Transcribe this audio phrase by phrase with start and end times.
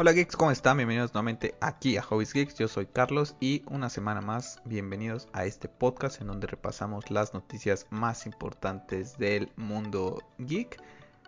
[0.00, 0.78] Hola geeks, ¿cómo están?
[0.78, 2.54] Bienvenidos nuevamente aquí a Hobbies Geeks.
[2.54, 7.34] Yo soy Carlos y una semana más bienvenidos a este podcast en donde repasamos las
[7.34, 10.82] noticias más importantes del mundo geek.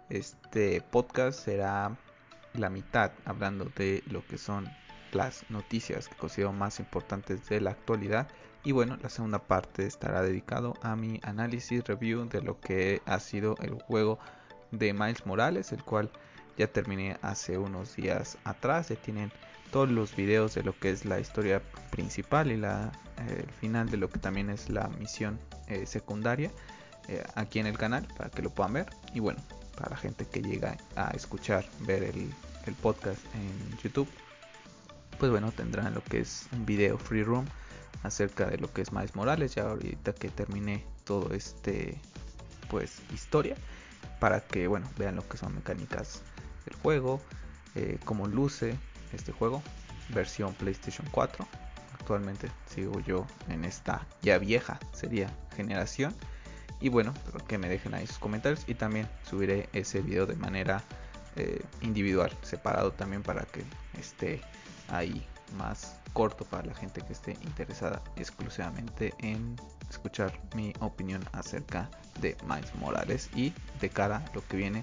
[0.09, 1.99] Este podcast será
[2.55, 4.67] la mitad hablando de lo que son
[5.13, 8.29] las noticias que considero más importantes de la actualidad
[8.65, 13.21] y bueno, la segunda parte estará dedicado a mi análisis review de lo que ha
[13.21, 14.19] sido el juego
[14.71, 16.11] de Miles Morales, el cual
[16.57, 18.89] ya terminé hace unos días atrás.
[18.89, 19.33] Ya tienen
[19.71, 23.91] todos los videos de lo que es la historia principal y la, eh, el final
[23.91, 25.39] de lo que también es la misión
[25.69, 26.51] eh, secundaria
[27.09, 28.87] eh, aquí en el canal para que lo puedan ver.
[29.15, 29.41] Y bueno,
[29.77, 32.33] para la gente que llega a escuchar, ver el,
[32.67, 34.09] el podcast en YouTube,
[35.19, 37.47] pues bueno, tendrán lo que es un video free room
[38.03, 39.55] acerca de lo que es Miles Morales.
[39.55, 41.99] Ya ahorita que terminé todo este,
[42.69, 43.57] pues, historia
[44.21, 46.23] para que bueno vean lo que son mecánicas
[46.67, 47.21] el juego,
[47.75, 48.79] eh, cómo luce
[49.13, 49.63] este juego,
[50.11, 51.47] versión PlayStation 4.
[51.95, 56.15] Actualmente sigo yo en esta ya vieja sería generación.
[56.81, 57.15] Y bueno,
[57.47, 60.83] que me dejen ahí sus comentarios y también subiré ese video de manera
[61.37, 63.63] eh, individual, separado también para que
[63.99, 64.41] esté
[64.89, 65.25] ahí
[65.57, 69.57] más corto para la gente que esté interesada exclusivamente en
[69.89, 71.89] escuchar mi opinión acerca
[72.21, 74.83] de Miles Morales y de cara a lo que viene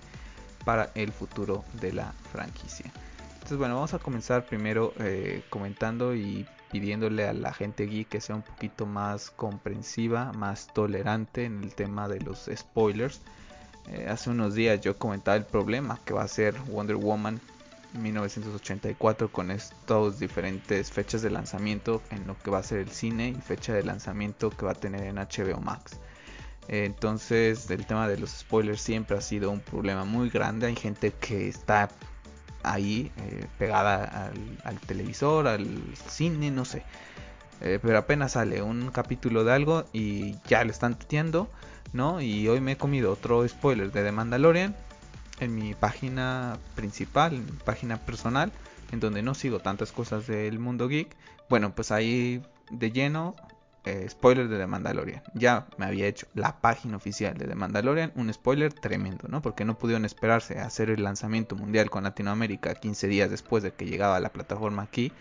[0.66, 2.92] para el futuro de la franquicia.
[3.34, 8.22] Entonces bueno, vamos a comenzar primero eh, comentando y pidiéndole a la gente geek que
[8.22, 13.22] sea un poquito más comprensiva, más tolerante en el tema de los spoilers.
[13.88, 17.40] Eh, hace unos días yo comentaba el problema que va a ser Wonder Woman
[17.94, 23.30] 1984 con estos diferentes fechas de lanzamiento en lo que va a ser el cine
[23.30, 26.00] y fecha de lanzamiento que va a tener en HBO Max.
[26.70, 30.68] Entonces el tema de los spoilers siempre ha sido un problema muy grande.
[30.68, 31.90] Hay gente que está
[32.62, 34.32] ahí eh, pegada
[34.64, 35.68] al, televisor, al
[36.08, 36.84] cine, no sé.
[37.62, 41.50] Eh, pero apenas sale un capítulo de algo y ya le están tuteando,
[41.92, 42.22] ¿no?
[42.22, 44.76] Y hoy me he comido otro spoiler de The Mandalorian
[45.40, 48.52] en mi página principal, en mi página personal,
[48.92, 51.16] en donde no sigo tantas cosas del mundo geek.
[51.50, 53.36] Bueno, pues ahí de lleno
[53.86, 55.24] eh, spoiler de The Mandalorian.
[55.34, 59.42] Ya me había hecho la página oficial de The Mandalorian un spoiler tremendo, ¿no?
[59.42, 63.72] Porque no pudieron esperarse a hacer el lanzamiento mundial con Latinoamérica 15 días después de
[63.72, 65.12] que llegaba la plataforma aquí.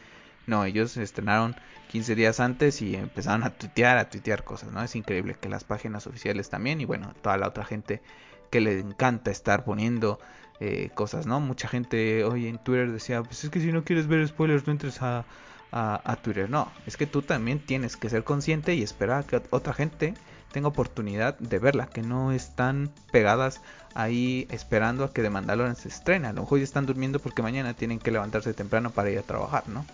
[0.47, 1.55] No, ellos estrenaron
[1.89, 4.83] 15 días antes y empezaron a tuitear, a tuitear cosas, ¿no?
[4.83, 8.03] Es increíble que las páginas oficiales también y bueno, toda la otra gente
[8.51, 10.19] que le encanta estar poniendo
[10.61, 11.39] eh, cosas, ¿no?
[11.39, 14.73] Mucha gente hoy en Twitter decía, pues es que si no quieres ver spoilers no
[14.73, 15.25] entres a,
[15.73, 16.49] a, Twitter.
[16.49, 20.15] No, es que tú también tienes que ser consciente y esperar a que otra gente
[20.53, 23.61] tenga oportunidad de verla, que no están pegadas
[23.95, 26.29] ahí esperando a que The Mandalorian se estrene.
[26.29, 29.23] A lo mejor ya están durmiendo porque mañana tienen que levantarse temprano para ir a
[29.23, 29.85] trabajar, ¿no?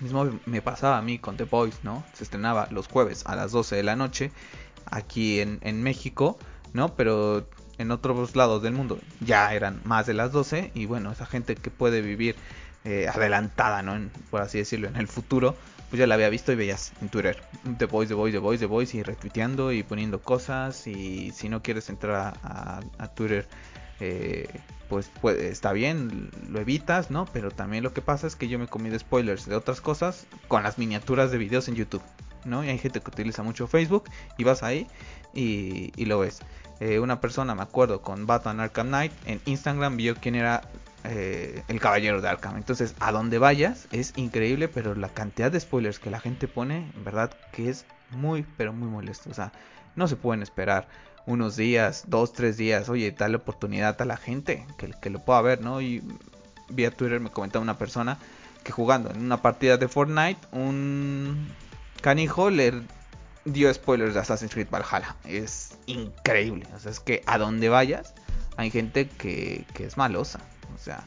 [0.00, 2.04] Mismo me pasaba a mí con The Boys, ¿no?
[2.12, 4.32] Se estrenaba los jueves a las 12 de la noche
[4.86, 6.38] aquí en, en México,
[6.72, 6.94] ¿no?
[6.94, 7.46] Pero
[7.78, 11.56] en otros lados del mundo ya eran más de las 12 y bueno, esa gente
[11.56, 12.36] que puede vivir
[12.84, 14.10] eh, adelantada, ¿no?
[14.30, 15.56] por así decirlo, en el futuro,
[15.88, 17.42] pues ya la había visto y veías en Twitter,
[17.78, 20.86] The Voice, The Voice, The Voice, The Voice, y retuiteando y poniendo cosas.
[20.86, 23.46] Y si no quieres entrar a, Twitter,
[24.00, 24.48] eh,
[24.88, 27.26] pues, está bien, lo evitas, ¿no?
[27.32, 30.26] Pero también lo que pasa es que yo me comí de spoilers de otras cosas
[30.48, 32.02] con las miniaturas de videos en YouTube,
[32.44, 32.64] ¿no?
[32.64, 34.04] Y hay gente que utiliza mucho Facebook
[34.36, 34.88] y vas ahí
[35.32, 36.40] y, lo ves.
[36.80, 40.62] Eh, una persona, me acuerdo, con Batman Arkham Knight en Instagram vio quién era
[41.06, 42.56] eh, el Caballero de Arkham.
[42.56, 46.90] Entonces, a donde vayas es increíble, pero la cantidad de spoilers que la gente pone,
[46.96, 49.28] en verdad que es muy, pero muy molesto.
[49.28, 49.52] O sea,
[49.96, 50.88] no se pueden esperar
[51.26, 52.88] unos días, dos, tres días.
[52.88, 55.82] Oye, dale oportunidad a la gente que, lo pueda ver, ¿no?
[55.82, 56.02] Y
[56.70, 58.16] vía Twitter me comentaba una persona
[58.62, 61.50] que jugando en una partida de Fortnite, un
[62.00, 62.80] canijo le
[63.44, 65.16] dio spoilers de Assassin's Creed Valhalla.
[65.26, 66.66] Es increíble.
[66.74, 68.14] O sea, es que a donde vayas
[68.56, 70.40] hay gente que es malosa.
[70.74, 71.04] O sea,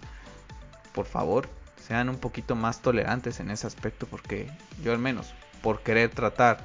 [0.93, 1.47] por favor,
[1.87, 4.49] sean un poquito más tolerantes en ese aspecto porque
[4.83, 6.59] yo al menos por querer tratar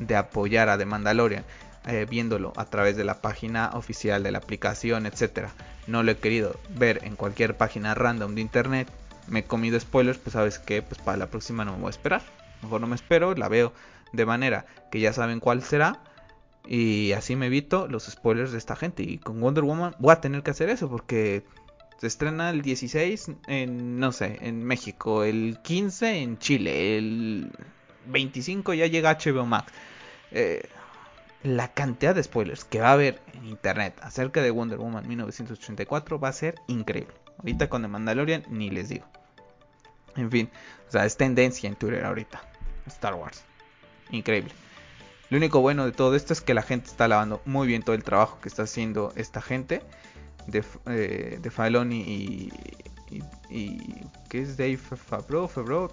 [0.00, 1.44] de apoyar a The Mandalorian
[1.86, 5.50] eh, viéndolo a través de la página oficial de la aplicación, etcétera,
[5.86, 8.88] no lo he querido ver en cualquier página random de internet,
[9.26, 11.90] me he comido spoilers, pues sabes que pues para la próxima no me voy a
[11.90, 12.22] esperar.
[12.62, 13.72] Mejor no me espero, la veo
[14.12, 16.02] de manera que ya saben cuál será
[16.66, 20.20] y así me evito los spoilers de esta gente y con Wonder Woman voy a
[20.20, 21.44] tener que hacer eso porque
[21.98, 27.50] se estrena el 16 en, no sé, en México, el 15 en Chile, el
[28.06, 29.72] 25 ya llega HBO Max.
[30.30, 30.68] Eh,
[31.42, 36.18] la cantidad de spoilers que va a haber en internet acerca de Wonder Woman 1984
[36.18, 37.14] va a ser increíble.
[37.38, 39.06] Ahorita con The Mandalorian ni les digo.
[40.16, 40.50] En fin,
[40.88, 42.40] o sea, es tendencia en Twitter ahorita.
[42.86, 43.44] Star Wars.
[44.10, 44.52] Increíble.
[45.30, 47.94] Lo único bueno de todo esto es que la gente está lavando muy bien todo
[47.94, 49.82] el trabajo que está haciendo esta gente
[50.48, 52.52] de, eh, de Filoni y,
[53.50, 53.78] y,
[54.28, 55.48] ¿qué es Dave Fabro?
[55.48, 55.90] Fabro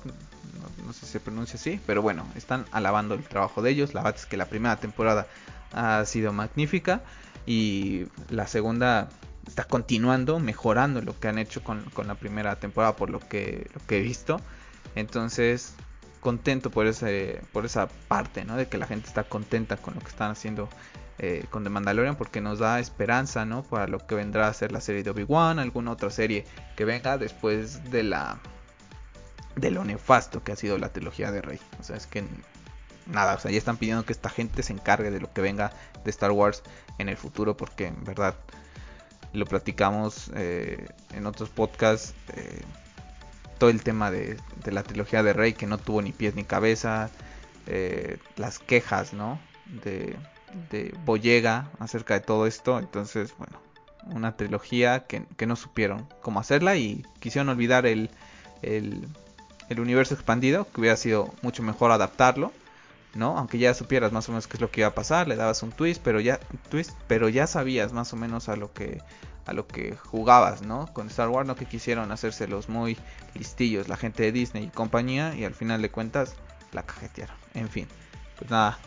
[0.84, 3.94] no, sé si se pronuncia así, pero bueno, están alabando el trabajo de ellos.
[3.94, 5.28] La verdad es que la primera temporada
[5.72, 7.02] ha sido magnífica
[7.46, 9.10] y la segunda
[9.48, 13.70] está continuando, mejorando lo que han hecho con, con la primera temporada por lo que,
[13.74, 14.40] lo que he visto.
[14.96, 15.76] Entonces,
[16.26, 18.58] contento por, ese, por esa parte, ¿no?
[18.58, 20.68] De que la gente está contenta con lo que están haciendo
[21.20, 23.62] eh, con The Mandalorian porque nos da esperanza, ¿no?
[23.62, 26.44] Para lo que vendrá a ser la serie de Obi-Wan, alguna otra serie
[26.76, 28.40] que venga después de la
[29.56, 31.60] de lo nefasto que ha sido la trilogía de Rey.
[31.80, 32.24] O sea, es que
[33.06, 35.74] nada, o sea, ya están pidiendo que esta gente se encargue de lo que venga
[36.04, 36.64] de Star Wars
[36.98, 38.34] en el futuro porque en verdad
[39.32, 42.16] lo platicamos eh, en otros podcasts.
[42.34, 42.64] Eh,
[43.58, 47.10] todo el tema de, la trilogía de Rey que no tuvo ni pies ni cabeza,
[47.68, 49.40] eh, las quejas, ¿no?
[49.84, 50.16] De,
[50.72, 52.80] de Boyega acerca de todo esto.
[52.80, 53.60] Entonces, bueno,
[54.14, 58.10] una trilogía que, no supieron cómo hacerla y quisieron olvidar el,
[58.62, 59.08] el,
[59.70, 62.52] el, universo expandido, que hubiera sido mucho mejor adaptarlo,
[63.14, 63.38] ¿no?
[63.38, 65.64] Aunque ya supieras más o menos qué es lo que iba a pasar, le dabas
[65.64, 69.02] un twist, pero ya, twist, pero ya sabías más o menos a lo que
[69.46, 70.92] a lo que jugabas, ¿no?
[70.94, 72.98] Con Star Wars, no que quisieron hacérselos muy
[73.34, 76.36] listillos la gente de Disney y compañía y al final de cuentas
[76.72, 77.36] la cajetearon.
[77.54, 77.88] En fin,
[78.38, 78.80] pues nada,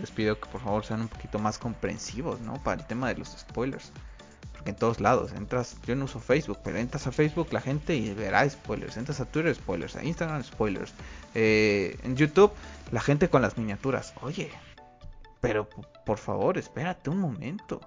[0.00, 2.62] les pido que por favor sean un poquito más comprensivos, ¿no?
[2.62, 3.92] Para el tema de los spoilers.
[4.52, 7.96] Porque en todos lados, entras, yo no uso Facebook, pero entras a Facebook la gente
[7.96, 10.92] y verá spoilers, entras a Twitter spoilers, a Instagram spoilers,
[11.34, 12.52] eh, en YouTube
[12.92, 14.52] la gente con las miniaturas, oye,
[15.40, 15.68] pero
[16.06, 17.80] por favor espérate un momento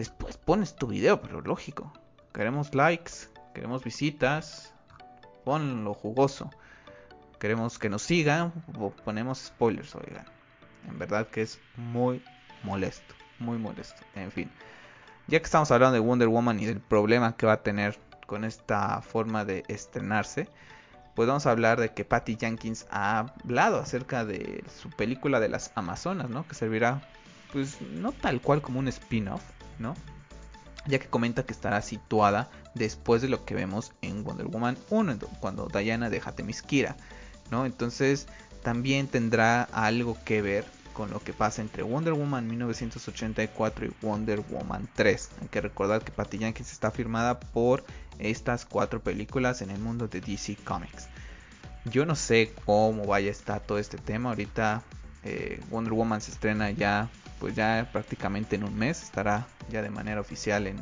[0.00, 1.92] Después pones tu video, pero lógico.
[2.32, 4.72] Queremos likes, queremos visitas.
[5.44, 6.48] Ponlo jugoso.
[7.38, 8.50] Queremos que nos sigan
[9.04, 10.24] ponemos spoilers, oigan.
[10.88, 12.24] En verdad que es muy
[12.62, 14.02] molesto, muy molesto.
[14.14, 14.50] En fin,
[15.26, 18.44] ya que estamos hablando de Wonder Woman y del problema que va a tener con
[18.44, 20.48] esta forma de estrenarse,
[21.14, 25.50] pues vamos a hablar de que Patty Jenkins ha hablado acerca de su película de
[25.50, 26.48] las Amazonas, ¿no?
[26.48, 27.02] Que servirá,
[27.52, 29.42] pues no tal cual como un spin-off,
[29.80, 29.94] ¿no?
[30.86, 35.18] Ya que comenta que estará situada después de lo que vemos en Wonder Woman 1,
[35.40, 36.96] cuando Diana deja Temiskira,
[37.50, 37.66] ¿no?
[37.66, 38.28] Entonces
[38.62, 44.40] también tendrá algo que ver con lo que pasa entre Wonder Woman 1984 y Wonder
[44.40, 45.30] Woman 3.
[45.40, 47.84] Hay que recordar que Patty Jenkins está firmada por
[48.18, 51.08] estas cuatro películas en el mundo de DC Comics.
[51.86, 54.30] Yo no sé cómo vaya a estar todo este tema.
[54.30, 54.82] Ahorita
[55.24, 57.08] eh, Wonder Woman se estrena ya
[57.40, 60.76] pues ya prácticamente en un mes estará ya de manera oficial en,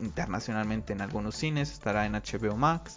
[0.00, 2.96] internacionalmente en algunos cines, estará en HBO Max.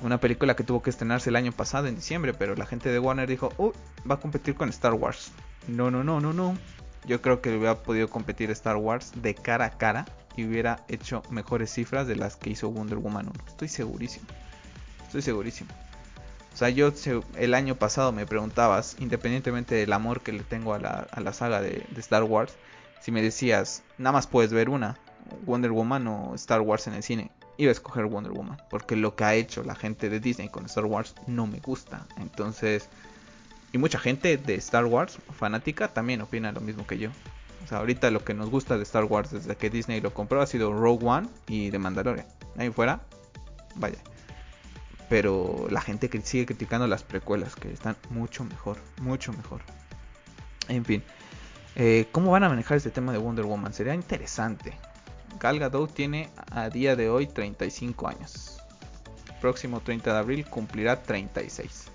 [0.00, 2.98] Una película que tuvo que estrenarse el año pasado en diciembre, pero la gente de
[2.98, 3.72] Warner dijo, "Oh,
[4.08, 5.32] va a competir con Star Wars."
[5.68, 6.58] No, no, no, no, no.
[7.06, 10.04] Yo creo que hubiera podido competir Star Wars de cara a cara
[10.36, 13.44] y hubiera hecho mejores cifras de las que hizo Wonder Woman 1.
[13.46, 14.26] Estoy segurísimo.
[15.06, 15.70] Estoy segurísimo.
[16.56, 16.90] O sea, yo
[17.36, 21.84] el año pasado me preguntabas, independientemente del amor que le tengo a la, saga de,
[21.98, 22.54] Star Wars,
[23.02, 24.96] si me decías, nada más puedes ver una,
[25.44, 29.14] Wonder Woman o Star Wars en el cine, iba a escoger Wonder Woman, porque lo
[29.14, 32.06] que ha hecho la gente de Disney con Star Wars no me gusta.
[32.16, 32.88] Entonces,
[33.74, 37.10] y mucha gente de Star Wars, fanática, también opina lo mismo que yo.
[37.64, 40.40] O sea, ahorita lo que nos gusta de Star Wars desde que Disney lo compró
[40.40, 42.26] ha sido Rogue One y The Mandalorian.
[42.56, 43.02] Ahí fuera,
[43.74, 43.98] vaya
[45.08, 49.62] pero la gente que sigue criticando las precuelas, que están mucho mejor, mucho mejor.
[50.68, 51.02] En fin,
[51.76, 53.72] eh, ¿cómo van a manejar este tema de Wonder Woman?
[53.72, 54.74] Sería interesante.
[55.38, 58.52] Gal Gadot tiene a día de hoy 35 años.
[59.40, 61.88] próximo 30 de abril cumplirá 36.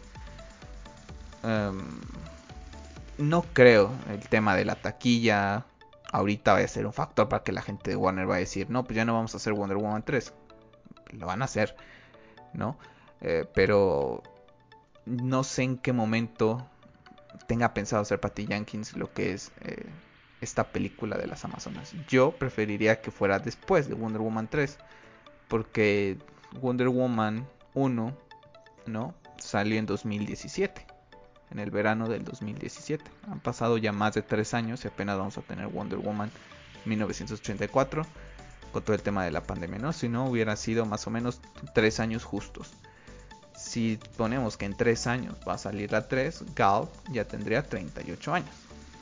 [1.43, 1.81] Em,
[3.17, 5.65] no creo el tema de la taquilla
[6.11, 8.69] ahorita vaya a ser un factor para que la gente de Warner vaya a decir,
[8.69, 10.33] no, pues ya no vamos a hacer Wonder Woman 3.
[11.13, 11.75] Lo van a hacer,
[12.53, 12.77] ¿no?
[13.21, 14.23] Eh, pero
[15.05, 16.65] no sé en qué momento
[17.47, 19.85] tenga pensado hacer Patty Jenkins lo que es eh,
[20.41, 21.93] esta película de las Amazonas.
[22.07, 24.77] Yo preferiría que fuera después de Wonder Woman 3.
[25.47, 26.17] Porque
[26.59, 28.17] Wonder Woman 1
[28.87, 29.13] ¿no?
[29.37, 30.87] salió en 2017.
[31.51, 33.03] En el verano del 2017.
[33.29, 36.31] Han pasado ya más de 3 años y apenas vamos a tener Wonder Woman
[36.85, 38.05] 1984.
[38.71, 39.91] Con todo el tema de la pandemia, ¿no?
[39.91, 41.41] Si no, hubiera sido más o menos
[41.73, 42.71] 3 años justos
[43.61, 48.33] si ponemos que en 3 años va a salir la 3, Gal ya tendría 38
[48.33, 48.49] años.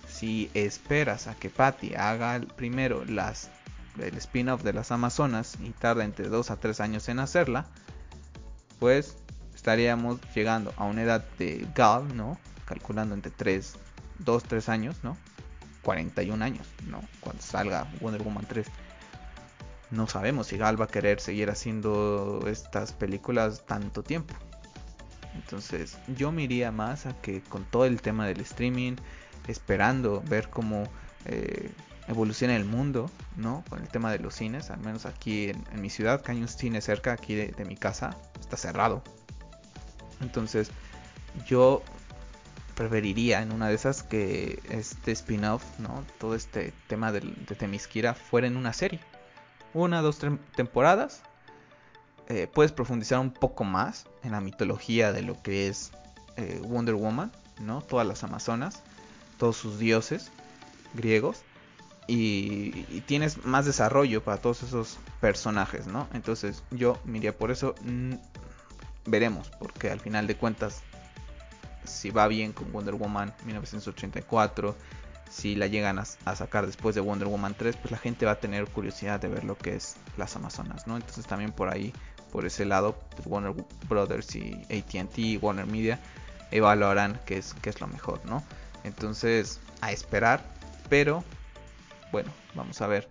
[0.08, 3.50] Si esperas a que Patty haga primero las,
[3.98, 7.68] el spin-off de las Amazonas y tarda entre 2 a 3 años en hacerla,
[8.70, 9.16] después
[9.56, 12.38] estaríamos llegando a una edad de Gal, ¿no?
[12.66, 13.75] Calculando entre 3,
[14.20, 15.18] 2, 3 años, ¿no?
[15.84, 17.01] 41 años, ¿no?
[17.22, 18.68] Cuando salga Wonder Woman 3.
[19.92, 24.36] No sabemos si Gal va a querer seguir haciendo estas películas tanto tiempo.
[25.39, 28.98] Entonces yo me iría más a que con todo el tema del streaming,
[29.48, 30.84] esperando ver cómo
[31.25, 31.72] eh,
[32.08, 33.63] evoluciona el mundo, ¿no?
[33.69, 36.50] Con el tema de los cines, al menos aquí en, mi ciudad, que hay un
[36.50, 39.01] cine cerca aquí de, mi casa, está cerrado.
[40.22, 40.72] Entonces
[41.48, 41.81] yo
[42.75, 46.03] preferiría en una de esas que este spin-off, ¿no?
[46.17, 49.00] Todo este tema de, de Temiskira fuera en una serie.
[49.74, 51.22] Una, dos, tres temporadas
[52.29, 55.91] eh, puedes profundizar un poco más en la mitología de lo que es
[56.38, 57.81] eh, Wonder Woman, ¿no?
[57.81, 58.83] Todas las Amazonas,
[59.39, 60.31] todos sus dioses
[60.93, 61.41] griegos.
[62.05, 66.07] Y, tienes más desarrollo para todos esos personajes, ¿no?
[66.13, 67.74] Entonces yo miraría por eso.
[67.83, 68.13] Mm,
[69.05, 70.81] veremos, porque al final de cuentas,
[71.83, 74.75] si va bien con Wonder Woman 1984,
[75.31, 78.33] si la llegan a, a, sacar después de Wonder Woman 3, pues la gente va
[78.33, 80.95] a tener curiosidad de ver lo que es las Amazonas, ¿no?
[80.95, 81.93] Entonces también por ahí
[82.31, 83.53] por ese lado, pues, Warner
[83.88, 86.00] Brothers y ATT, Warner Media,
[86.51, 88.43] evaluarán qué es, qué es lo mejor, ¿no?
[88.83, 90.43] Entonces, a esperar,
[90.89, 91.24] pero
[92.12, 93.09] bueno, vamos a ver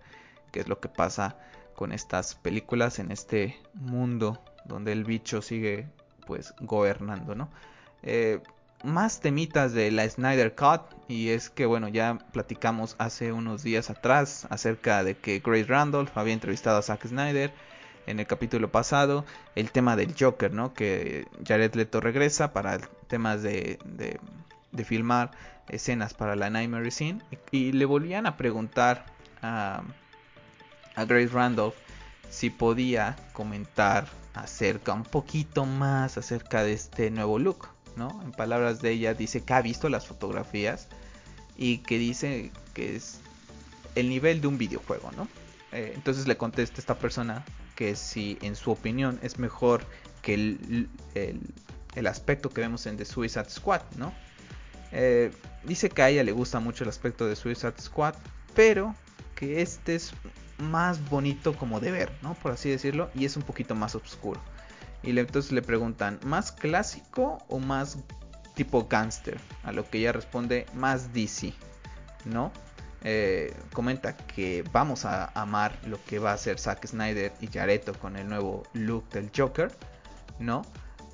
[0.51, 1.37] qué es lo que pasa
[1.75, 5.87] con estas películas en este mundo donde el bicho sigue
[6.27, 7.49] pues gobernando, ¿no?
[8.03, 8.41] Eh,
[8.83, 13.89] más temitas de la Snyder Cut y es que bueno ya platicamos hace unos días
[13.89, 17.51] atrás acerca de que Grace Randolph había entrevistado a Zack Snyder
[18.09, 19.23] en el capítulo pasado,
[19.55, 20.73] el tema del Joker, ¿no?
[20.73, 23.77] Que Jared Leto regresa para temas de,
[24.83, 25.31] filmar
[25.69, 29.05] escenas para la Nightmare Scene y, le volvían a preguntar
[29.43, 29.83] a,
[30.95, 31.75] a Grace Randolph
[32.31, 38.21] si podía comentar acerca un poquito más acerca de este nuevo look, ¿no?
[38.23, 40.87] En palabras de ella dice que ha visto las fotografías
[41.57, 43.19] y que dice que es
[43.93, 45.27] el nivel de un videojuego, ¿no?
[45.71, 47.45] Eh, entonces le contesta esta persona
[47.79, 49.85] que si en su opinión es mejor
[50.21, 50.89] que el,
[52.05, 54.13] aspecto que vemos en The Suicide Squad, ¿no?
[54.91, 55.31] Eh,
[55.63, 58.15] dice que a ella le gusta mucho el aspecto de Suicide Squad,
[58.53, 58.93] pero
[59.33, 60.11] que este es
[60.57, 62.33] más bonito como de ver, ¿no?
[62.33, 64.41] Por así decirlo, y es un poquito más oscuro.
[65.01, 67.97] Y entonces le preguntan, ¿más clásico o más
[68.55, 69.39] tipo gangster?
[69.63, 71.53] A lo que ella responde, más DC,
[72.25, 72.51] ¿no?
[73.03, 77.93] Eh, comenta que vamos a amar lo que va a hacer Zack Snyder y Jareto
[77.93, 79.71] con el nuevo look del Joker,
[80.37, 80.65] ¿no?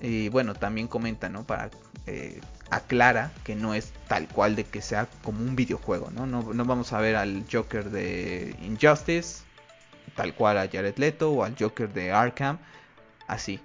[0.01, 1.44] Y bueno, también comenta, ¿no?
[1.44, 1.70] Para
[2.08, 6.25] eh, aclara que no es tal cual de que sea como un videojuego, ¿no?
[6.25, 6.65] ¿no?
[6.65, 9.44] Vamos a ver al Joker de Injustice,
[10.15, 12.58] tal cual a Jared Leto o al Joker de Arkham,
[13.27, 13.60] así.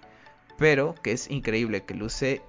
[0.59, 2.43] Pero que es increíble, que luce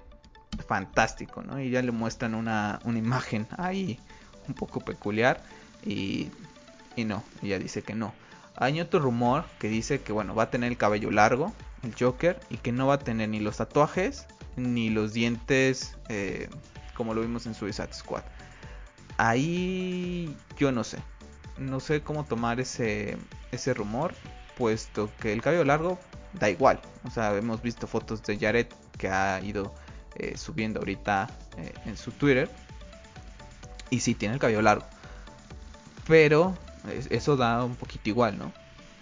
[0.67, 1.61] fantástico, ¿no?
[1.61, 3.99] Y ya le muestran una, una imagen ahí
[4.51, 5.41] un poco peculiar
[5.85, 6.29] y,
[6.95, 8.13] y no, ella dice que no.
[8.55, 11.53] Hay otro rumor que dice que bueno, va a tener el cabello largo,
[11.83, 16.49] el Joker, y que no va a tener ni los tatuajes ni los dientes eh,
[16.95, 18.23] como lo vimos en Suicide Squad.
[19.17, 20.99] Ahí yo no sé.
[21.57, 23.17] No sé cómo tomar ese,
[23.51, 24.13] ese rumor,
[24.57, 25.99] puesto que el cabello largo
[26.33, 26.79] da igual.
[27.05, 28.67] O sea, hemos visto fotos de Jared
[28.97, 29.73] que ha ido
[30.15, 31.27] eh, subiendo ahorita
[31.57, 32.49] eh, en su Twitter.
[33.91, 34.85] Y sí, tiene el cabello largo.
[36.07, 36.57] Pero
[37.11, 38.51] eso da un poquito igual, ¿no?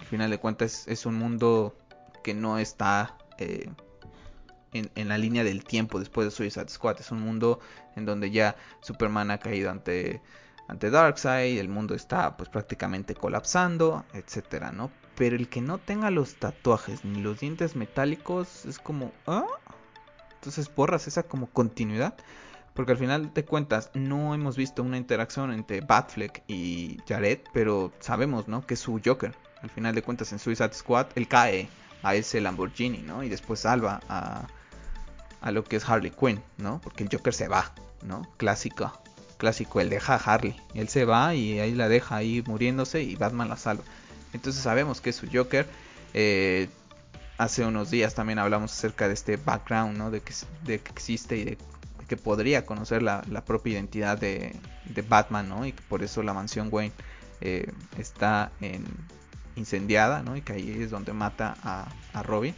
[0.01, 1.77] Al final de cuentas es un mundo
[2.23, 3.69] que no está eh,
[4.73, 6.99] en, la línea del tiempo después de Suicide Squad.
[6.99, 7.59] Es un mundo
[7.95, 10.21] en donde ya Superman ha caído ante,
[10.67, 14.91] ante Darkseid, el mundo está pues prácticamente colapsando, etcétera, ¿no?
[15.15, 19.11] Pero el que no tenga los tatuajes ni los dientes metálicos es como...
[19.27, 19.45] ¿ah?
[20.35, 22.15] Entonces borras esa como continuidad.
[22.79, 27.91] Porque al final de cuentas no hemos visto una interacción entre Batfleck y Jared, pero
[27.99, 28.65] sabemos, ¿no?
[28.65, 29.35] Que es su Joker.
[29.61, 31.67] Al final de cuentas en Suicide Squad él cae
[32.03, 33.21] a ese Lamborghini, ¿no?
[33.21, 34.47] Y después salva a,
[35.41, 36.79] a lo que es Harley Quinn, ¿no?
[36.81, 38.21] Porque el Joker se va, ¿no?
[38.37, 38.97] Clásico,
[39.37, 40.55] clásico, él deja a Harley.
[40.73, 43.83] Él se va y ahí la deja ahí muriéndose y Batman la salva.
[44.31, 45.67] Entonces sabemos que es su Joker.
[46.13, 46.69] Eh,
[47.37, 50.11] hace unos días también hablamos acerca de este background, ¿no?
[50.11, 50.33] De que,
[50.63, 51.57] de que existe y de
[52.09, 54.59] que podría conocer la, propia identidad de,
[55.07, 55.65] Batman, ¿no?
[55.65, 56.93] Y que por eso la mansión Wayne
[57.39, 58.83] eh, está en,
[59.55, 60.35] incendiada, ¿no?
[60.35, 62.55] Y que ahí es donde mata a, Robin.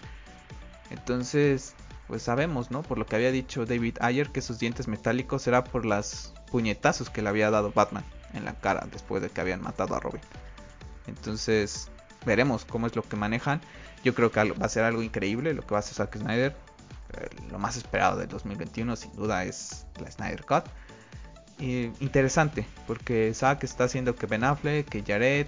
[0.89, 1.75] Entonces,
[2.07, 2.81] pues sabemos, ¿no?
[2.81, 7.09] Por lo que había dicho David Ayer, que sus dientes metálicos era por las puñetazos
[7.09, 10.21] que le había dado Batman en la cara después de que habían matado a Robin.
[11.07, 11.91] Entonces,
[12.25, 13.61] veremos cómo es lo que manejan.
[14.03, 16.55] Yo creo que va a ser algo increíble lo que va a hacer Zack Snyder.
[17.49, 20.65] Lo más esperado del 2021 sin duda es la Snyder Cut.
[21.59, 25.47] interesante, porque Zack está haciendo que Ben Affleck, que Jared,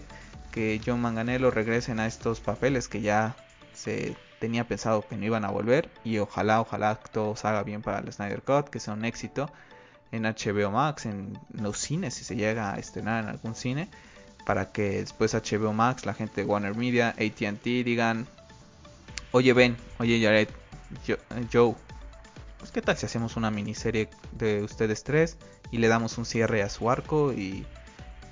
[0.52, 3.36] que John Manganello regresen a estos papeles que ya
[3.74, 8.00] se tenía pensado que no iban a volver y ojalá, ojalá todo salga bien para
[8.00, 9.50] el Snyder Cut, que sea un éxito
[10.12, 13.90] en HBO Max, en los cines, si se llega a estrenar en algún cine,
[14.46, 18.28] para que después HBO Max, la gente de Warner Media, ATT digan,
[19.32, 20.50] oye Ben, oye Jared,
[21.52, 21.76] Joe,
[22.60, 25.38] pues qué tal si hacemos una miniserie de ustedes tres
[25.72, 27.66] y le damos un cierre a su arco y,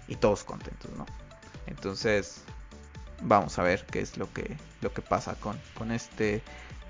[0.07, 1.05] y todos contentos, ¿no?
[1.67, 2.43] Entonces,
[3.21, 6.41] vamos a ver qué es lo que, lo que pasa con, con este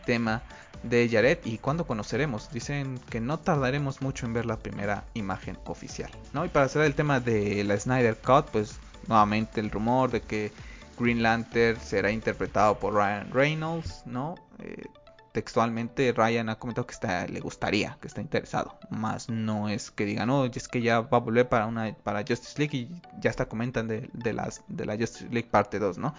[0.05, 0.41] tema
[0.83, 2.51] de Jared y cuándo conoceremos.
[2.51, 6.11] Dicen que no tardaremos mucho en ver la primera imagen oficial.
[6.33, 6.45] ¿no?
[6.45, 10.51] Y para cerrar el tema de la Snyder Cut, pues nuevamente el rumor de que
[10.99, 14.35] Green Lantern será interpretado por Ryan Reynolds, ¿no?
[14.59, 14.83] Eh,
[15.31, 20.05] textualmente Ryan ha comentado que está, le gustaría, que está interesado, más no es que
[20.05, 23.29] digan, no, es que ya va a volver para una para Justice League y ya
[23.29, 26.13] está comentan de, de, las, de la Justice League parte 2, ¿no?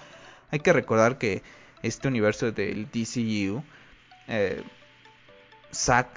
[0.51, 1.43] Hay que recordar que
[1.83, 3.63] este universo del DCU,
[4.29, 4.63] eh,
[5.73, 6.09] Zack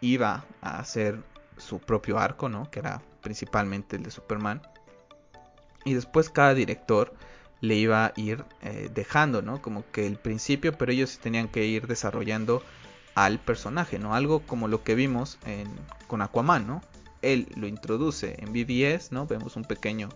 [0.00, 1.22] iba a hacer
[1.56, 2.70] su propio arco, ¿no?
[2.70, 4.62] Que era principalmente el de Superman.
[5.84, 7.14] Y después cada director
[7.60, 9.60] le iba a ir eh, dejando, ¿no?
[9.60, 12.62] Como que el principio, pero ellos tenían que ir desarrollando
[13.14, 14.14] al personaje, ¿no?
[14.14, 15.68] Algo como lo que vimos en,
[16.06, 16.82] con Aquaman, ¿no?
[17.20, 19.26] Él lo introduce en BBS, ¿no?
[19.26, 20.08] Vemos un pequeño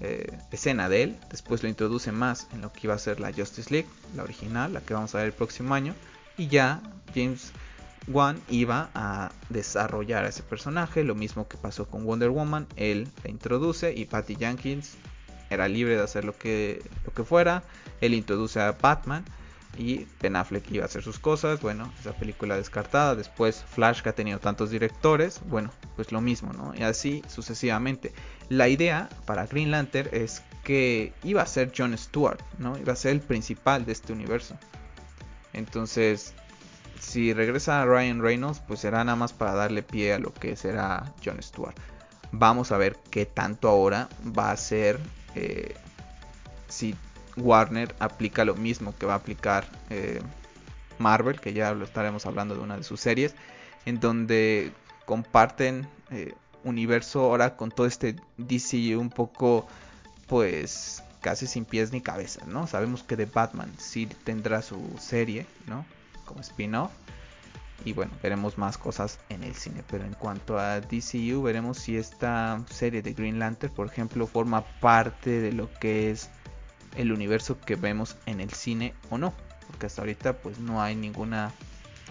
[0.00, 3.32] eh, escena de él, después lo introduce más en lo que iba a ser la
[3.32, 5.94] Justice League, la original, la que vamos a ver el próximo año,
[6.36, 6.82] y ya
[7.14, 7.52] James
[8.08, 13.06] Wan iba a desarrollar a ese personaje, lo mismo que pasó con Wonder Woman, él
[13.22, 14.96] la introduce y Patty Jenkins
[15.52, 17.62] era libre de hacer lo que, lo que fuera.
[18.00, 19.24] Él introduce a Batman
[19.78, 21.60] y Ben Affleck iba a hacer sus cosas.
[21.60, 23.14] Bueno, esa película descartada.
[23.14, 25.40] Después Flash que ha tenido tantos directores.
[25.46, 26.74] Bueno, pues lo mismo, ¿no?
[26.74, 28.12] Y así sucesivamente.
[28.48, 32.78] La idea para Green Lantern es que iba a ser John Stewart, ¿no?
[32.78, 34.56] Iba a ser el principal de este universo.
[35.52, 36.34] Entonces,
[37.00, 41.12] si regresa Ryan Reynolds, pues será nada más para darle pie a lo que será
[41.24, 41.76] John Stewart.
[42.30, 44.98] Vamos a ver qué tanto ahora va a ser
[45.34, 45.74] eh,
[46.68, 46.94] si
[47.36, 50.20] Warner aplica lo mismo que va a aplicar eh,
[50.98, 53.34] Marvel, que ya lo estaremos hablando de una de sus series,
[53.84, 54.72] en donde
[55.04, 59.66] comparten eh, universo ahora con todo este DC un poco,
[60.28, 62.66] pues, casi sin pies ni cabeza, ¿no?
[62.66, 65.84] Sabemos que de Batman sí tendrá su serie, ¿no?
[66.24, 66.92] Como spin-off.
[67.84, 69.82] Y bueno, veremos más cosas en el cine.
[69.90, 74.64] Pero en cuanto a DCU, veremos si esta serie de Green Lantern, por ejemplo, forma
[74.80, 76.30] parte de lo que es
[76.96, 79.32] el universo que vemos en el cine o no.
[79.66, 81.52] Porque hasta ahorita pues no hay ninguna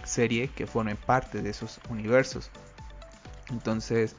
[0.04, 2.50] serie que forme parte de esos universos.
[3.50, 4.16] Entonces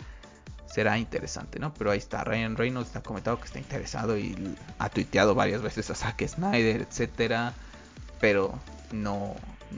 [0.66, 1.74] será interesante, ¿no?
[1.74, 5.90] Pero ahí está, Ryan Reynolds ha comentado que está interesado y ha tuiteado varias veces
[5.90, 7.52] a Zack Snyder, etcétera.
[8.20, 8.58] Pero
[8.92, 9.34] no,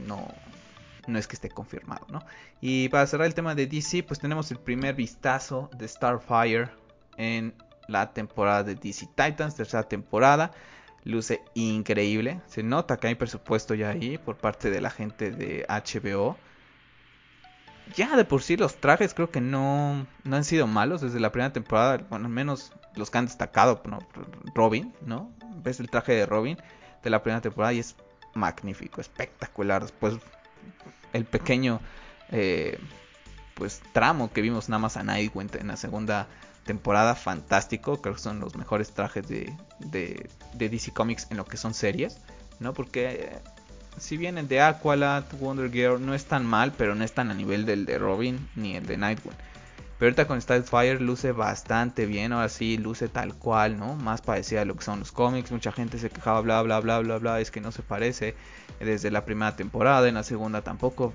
[0.06, 0.28] no,
[1.06, 2.20] no es que esté confirmado, ¿no?
[2.60, 6.70] Y para cerrar el tema de DC, pues tenemos el primer vistazo de Starfire
[7.16, 7.54] en
[7.88, 10.50] la temporada de DC Titans, tercera temporada.
[11.04, 12.40] Luce increíble.
[12.46, 16.38] Se nota que hay presupuesto ya ahí por parte de la gente de HBO.
[17.94, 21.30] Ya de por sí los trajes creo que no, no han sido malos desde la
[21.30, 21.98] primera temporada.
[22.08, 23.82] Bueno, al menos los que han destacado.
[24.54, 25.30] Robin, ¿no?
[25.62, 26.56] Ves el traje de Robin
[27.02, 27.96] de la primera temporada y es
[28.34, 29.82] magnífico, espectacular.
[29.82, 30.14] Después
[31.12, 31.80] el pequeño
[32.30, 32.78] eh,
[33.54, 36.26] pues tramo que vimos nada más a Nightwing en la segunda
[36.64, 41.56] temporada fantástico creo que son los mejores trajes de, de, DC Comics en lo que
[41.56, 42.18] son series
[42.58, 43.38] no porque eh,
[43.98, 47.34] si bien el de Aqualad Wonder Girl no es tan mal pero no están a
[47.34, 49.36] nivel del de Robin ni el de Nightwing
[49.98, 53.94] pero ahorita con Starfire luce bastante bien, ahora sí luce tal cual, ¿no?
[53.94, 55.52] Más parecida a lo que son los cómics.
[55.52, 58.34] Mucha gente se quejaba, bla, bla, bla, bla, bla, es que no se parece
[58.80, 61.12] desde la primera temporada, en la segunda tampoco.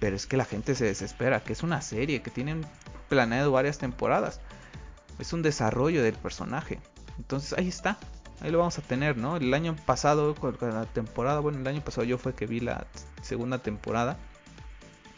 [0.00, 2.66] Pero es que la gente se desespera, que es una serie, que tienen
[3.08, 4.40] planeado varias temporadas.
[5.18, 6.80] Es un desarrollo del personaje.
[7.18, 7.98] Entonces ahí está,
[8.40, 9.36] ahí lo vamos a tener, ¿no?
[9.36, 12.86] El año pasado, con la temporada, bueno, el año pasado yo fue que vi la
[13.22, 14.16] segunda temporada.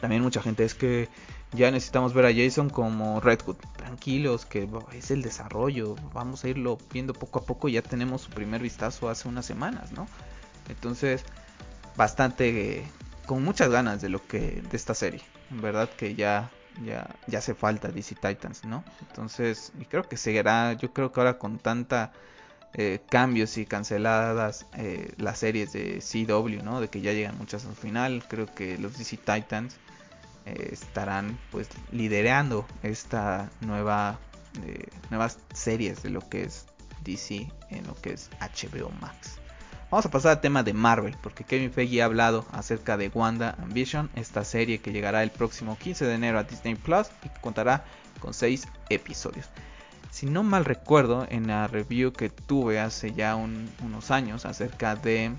[0.01, 1.09] También mucha gente es que
[1.53, 3.55] ya necesitamos ver a Jason como Red Hood.
[3.77, 5.95] Tranquilos, que es el desarrollo.
[6.13, 7.69] Vamos a irlo viendo poco a poco.
[7.69, 10.07] Ya tenemos su primer vistazo hace unas semanas, ¿no?
[10.69, 11.23] Entonces,
[11.95, 12.83] bastante
[13.25, 15.21] con muchas ganas de lo que de esta serie.
[15.51, 16.51] En verdad que ya
[16.83, 18.83] ya ya hace falta DC Titans, ¿no?
[19.07, 22.11] Entonces, creo que seguirá, yo creo que ahora con tanta
[22.73, 26.81] eh, cambios y canceladas eh, las series de CW, ¿no?
[26.81, 28.25] De que ya llegan muchas al final.
[28.27, 29.77] Creo que los DC Titans
[30.45, 34.19] eh, estarán pues liderando esta nueva
[35.09, 36.65] nuevas series de lo que es
[37.03, 39.39] DC en lo que es HBO Max.
[39.95, 43.55] Vamos a pasar al tema de Marvel, porque Kevin Feige ha hablado acerca de Wanda
[43.67, 47.39] Vision, esta serie que llegará el próximo 15 de enero a Disney Plus y que
[47.39, 47.85] contará
[48.19, 49.49] con 6 episodios.
[50.11, 55.31] Si no mal recuerdo, en la review que tuve hace ya unos años acerca de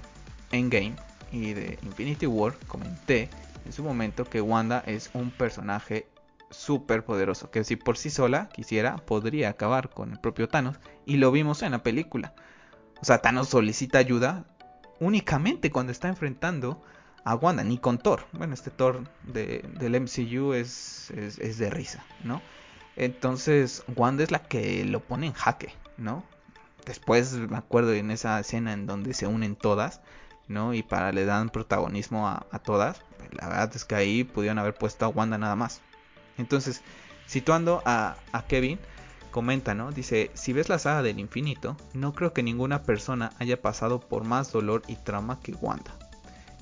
[0.52, 0.96] Endgame
[1.30, 3.28] y de Infinity War, comenté
[3.66, 6.06] en su momento que Wanda es un personaje
[6.48, 11.18] súper poderoso, que si por sí sola quisiera, podría acabar con el propio Thanos, y
[11.18, 12.34] lo vimos en la película.
[13.00, 14.44] O sea, Thanos solicita ayuda
[15.00, 16.82] únicamente cuando está enfrentando
[17.24, 18.24] a Wanda, ni con Thor.
[18.32, 22.40] Bueno, este Thor del MCU es, es, de risa, ¿no?
[22.94, 26.24] Entonces, Wanda es la que lo pone en jaque, ¿no?
[26.86, 30.00] Después me acuerdo en esa escena en donde se unen todas,
[30.46, 30.72] ¿no?
[30.72, 33.02] Y para le dan protagonismo a, todas.
[33.18, 35.82] Pues, la verdad es que ahí pudieron haber puesto a Wanda nada más.
[36.38, 36.82] Entonces,
[37.26, 38.78] situando a, a Kevin,
[39.36, 39.92] comenta, ¿no?
[39.92, 44.24] Dice, si ves la saga del infinito, no creo que ninguna persona haya pasado por
[44.24, 45.94] más dolor y trauma que Wanda.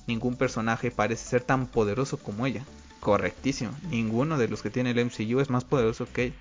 [0.08, 2.64] Ningún personaje parece ser tan poderoso como ella.
[2.98, 6.34] Correctísimo, ninguno de los que tiene el MCU es más poderoso que ella.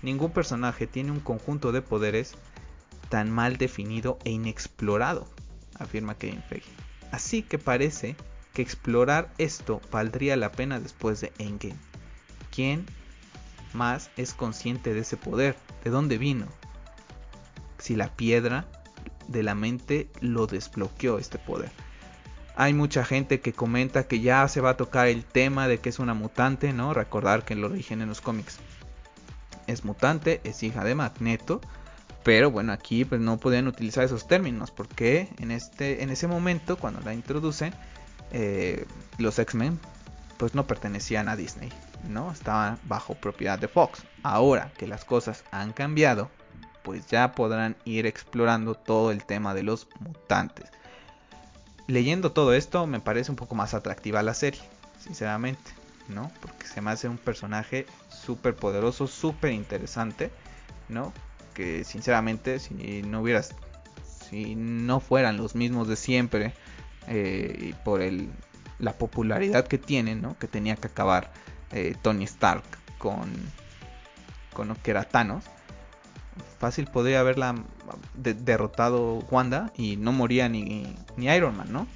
[0.00, 2.32] Ningún personaje tiene un conjunto de poderes
[3.10, 5.28] tan mal definido e inexplorado,
[5.78, 6.70] afirma Kevin Feige.
[7.12, 8.16] Así que parece
[8.54, 11.76] que explorar esto valdría la pena después de Endgame.
[12.50, 12.86] ¿Quién
[13.74, 15.56] más es consciente de ese poder?
[15.82, 16.46] ¿De dónde vino?
[17.78, 18.66] Si la piedra
[19.28, 21.70] de la mente lo desbloqueó este poder.
[22.56, 25.88] Hay mucha gente que comenta que ya se va a tocar el tema de que
[25.88, 26.94] es una mutante, ¿no?
[26.94, 28.58] Recordar que el origen en los cómics
[29.66, 31.60] es mutante, es hija de Magneto,
[32.22, 36.76] pero bueno, aquí pues no podían utilizar esos términos porque en este en ese momento
[36.76, 37.74] cuando la introducen
[38.32, 38.86] eh,
[39.18, 39.78] los X-Men
[40.38, 41.70] pues no pertenecían a Disney,
[42.08, 42.30] ¿no?
[42.32, 44.04] Estaban bajo propiedad de Fox.
[44.22, 46.30] Ahora que las cosas han cambiado,
[46.82, 50.70] pues ya podrán ir explorando todo el tema de los mutantes.
[51.86, 54.62] Leyendo todo esto me parece un poco más atractiva la serie,
[54.98, 55.72] sinceramente,
[56.08, 56.30] ¿no?
[56.40, 60.30] Porque se me hace un personaje súper poderoso, súper interesante,
[60.88, 61.12] ¿no?
[61.52, 63.54] Que sinceramente si no hubieras,
[64.30, 66.54] si no fueran los mismos de siempre,
[67.06, 68.00] eh, y por
[68.78, 70.38] la popularidad que tienen, ¿no?
[70.38, 71.32] Que tenía que acabar
[71.74, 72.64] eh, Tony Stark
[72.98, 73.30] con,
[74.54, 75.44] con lo que era Thanos.
[76.58, 77.54] Fácil podría haberla
[78.14, 81.86] derrotado Wanda y no moría ni, ni Iron Man, ¿no?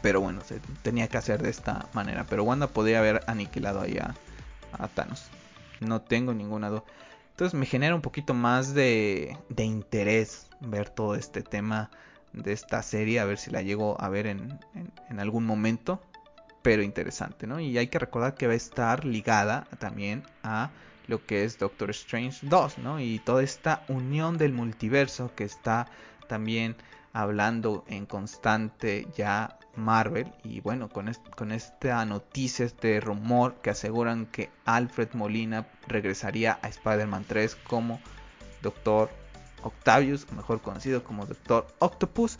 [0.00, 2.24] Pero bueno, se tenía que hacer de esta manera.
[2.28, 4.14] Pero Wanda podría haber aniquilado ahí a,
[4.94, 5.28] Thanos.
[5.80, 6.82] No tengo ninguna duda.
[7.30, 11.90] Entonces me genera un poquito más de, de interés ver todo este tema
[12.32, 14.58] de esta serie, a ver si la llego a ver en,
[15.10, 16.00] en, algún momento,
[16.62, 17.60] pero interesante, ¿no?
[17.60, 20.70] Y hay que recordar que va a estar ligada también a
[21.08, 23.00] lo que es Doctor Strange 2, ¿no?
[23.00, 25.88] Y toda esta unión del multiverso que está
[26.28, 26.76] también
[27.12, 34.26] hablando en constante ya Marvel y bueno con, con esta noticia, este rumor que aseguran
[34.26, 38.00] que Alfred Molina regresaría a Spider-Man 3 como
[38.62, 39.10] Doctor
[39.62, 42.38] Octavius, mejor conocido como Doctor Octopus.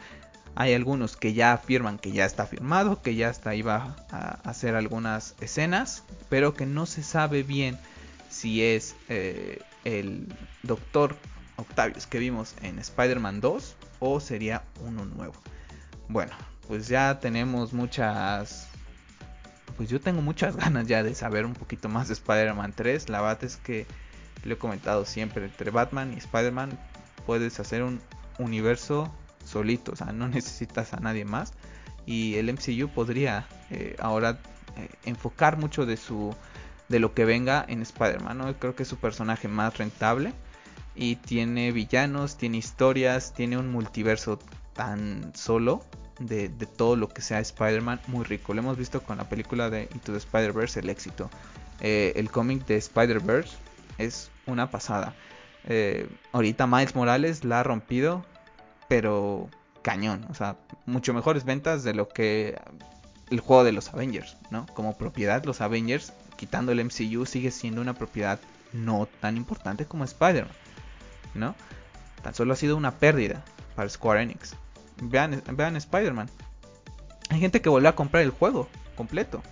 [0.55, 4.75] Hay algunos que ya afirman que ya está firmado, que ya está iba a hacer
[4.75, 7.79] algunas escenas, pero que no se sabe bien
[8.29, 10.27] si es eh, el
[10.63, 11.17] Doctor
[11.57, 15.35] Octavius que vimos en Spider-Man 2 o sería uno nuevo.
[16.09, 16.33] Bueno,
[16.69, 18.69] pues ya tenemos muchas...
[19.77, 23.09] Pues yo tengo muchas ganas ya de saber un poquito más de Spider-Man 3.
[23.09, 23.87] La verdad es que
[24.45, 26.79] lo he comentado siempre, entre Batman y Spider-Man
[27.27, 28.01] puedes hacer un
[28.39, 29.13] universo
[29.53, 31.53] solito, o sea, no necesitas a nadie más.
[32.07, 34.41] Y el MCU podría eh, ahora
[34.77, 36.35] eh, enfocar mucho de su
[36.89, 38.59] de lo que venga en Spider-Man, ¿no?
[38.59, 40.35] Creo que es su personaje más rentable
[40.95, 44.39] y tiene villanos, tiene historias, tiene un multiverso
[44.75, 45.87] tan solo
[46.19, 48.53] de, todo lo que sea Spider-Man muy rico.
[48.53, 51.31] Lo hemos visto con la película de Into the Spider-Verse, el éxito.
[51.81, 53.57] Eh, el cómic de Spider-Verse
[53.97, 55.15] es una pasada.
[56.33, 58.27] Ahorita Miles Morales la ha rompido,
[58.93, 59.49] pero
[59.81, 60.27] cañón.
[60.29, 62.61] O sea, mucho mejores ventas de lo que
[63.31, 64.67] el juego de los Avengers, ¿no?
[64.75, 68.39] Como propiedad, los Avengers, quitando el MCU, sigue siendo una propiedad
[68.75, 70.55] no tan importante como Spider-Man,
[71.33, 71.55] ¿no?
[72.23, 73.43] Tan solo ha sido una pérdida
[73.75, 74.57] para Square Enix.
[75.01, 76.29] Vean, vean Spider-Man.
[77.31, 79.43] Hay gente que volvió a comprar el juego completo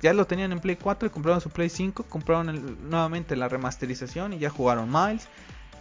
[0.00, 4.32] ya lo tenían en Play 4 y compraron su Play 5, compraron nuevamente la remasterización
[4.32, 5.28] y ya jugaron Miles.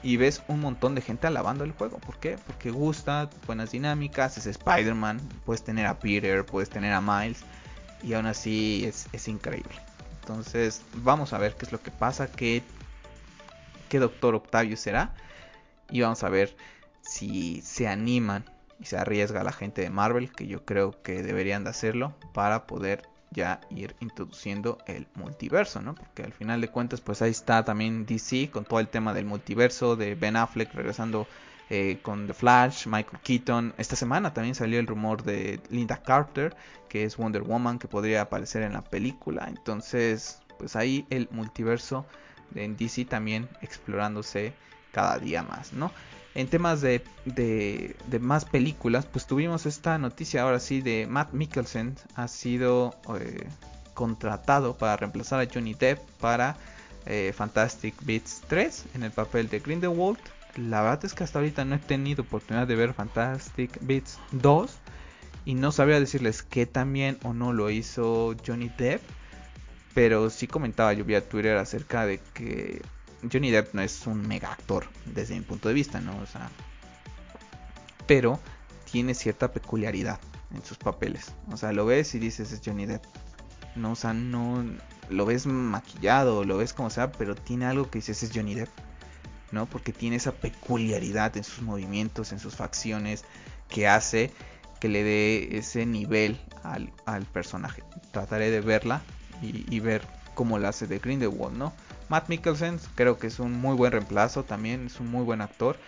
[0.04, 1.98] Y ves un montón de gente alabando el juego.
[1.98, 2.38] ¿Por qué?
[2.46, 7.44] Porque gusta, buenas dinámicas, es Spider-Man, puedes tener a Peter, puedes tener a Miles
[8.04, 9.74] y aún así es, increíble.
[10.22, 12.62] Entonces vamos a ver qué es lo que pasa, qué,
[13.90, 15.16] qué Doctor Octavio será
[15.90, 16.56] y vamos a ver
[17.02, 18.44] si se animan
[18.80, 22.68] y se arriesga la gente de Marvel, que yo creo que deberían de hacerlo para
[22.68, 25.96] poder ya ir introduciendo el multiverso, ¿no?
[25.96, 29.26] Porque al final de cuentas, pues ahí está también DC con todo el tema del
[29.26, 31.28] multiverso, de Ben Affleck regresando
[31.70, 33.74] eh, con The Flash, Michael Keaton.
[33.78, 36.56] Esta semana también salió el rumor de Linda Carter,
[36.88, 39.46] que es Wonder Woman, que podría aparecer en la película.
[39.48, 42.06] Entonces, pues ahí el multiverso
[42.56, 44.54] en DC también explorándose
[44.92, 45.92] cada día más, ¿no?
[46.36, 51.96] En temas de, de, más películas, pues tuvimos esta noticia ahora sí de Matt Mikkelsen
[52.16, 53.48] ha sido eh,
[53.94, 56.58] contratado para reemplazar a Johnny Depp para
[57.06, 60.18] eh, Fantastic Beasts 3 en el papel de Grindelwald.
[60.56, 64.72] La verdad es que hasta ahorita no he tenido oportunidad de ver Fantastic Beasts 2
[65.46, 69.02] y no sabría decirles que también o no lo hizo Johnny Depp.
[69.94, 72.82] Pero sí comentaba yo vía Twitter acerca de que
[73.32, 76.18] Johnny Depp no es un mega actor desde mi punto de vista, ¿no?
[76.18, 76.50] O sea,
[78.08, 78.40] pero
[78.92, 80.20] tiene cierta peculiaridad
[80.54, 81.34] en sus papeles.
[81.52, 83.04] O sea, lo ves y dices es Johnny Depp.
[83.76, 84.64] No, o sea, no
[85.10, 88.70] lo ves maquillado, lo ves como sea, pero tiene algo que dices es Johnny Depp.
[89.54, 89.68] ¿no?
[89.68, 93.24] Porque tiene esa peculiaridad en sus movimientos, en sus facciones,
[93.70, 94.32] que hace
[94.80, 97.84] que le dé ese nivel al, personaje.
[98.12, 99.02] Trataré de verla
[99.42, 100.02] y, y, ver
[100.34, 101.72] cómo la hace de Grindelwald, ¿no?
[102.14, 105.80] Matt Mikkelsen creo que es un muy buen reemplazo también, es un muy buen actor.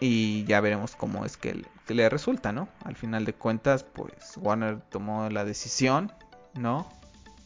[0.00, 2.68] Y ya veremos cómo es que, le resulta, ¿no?
[2.82, 6.10] Al final de cuentas, pues Warner tomó la decisión,
[6.54, 6.90] ¿no?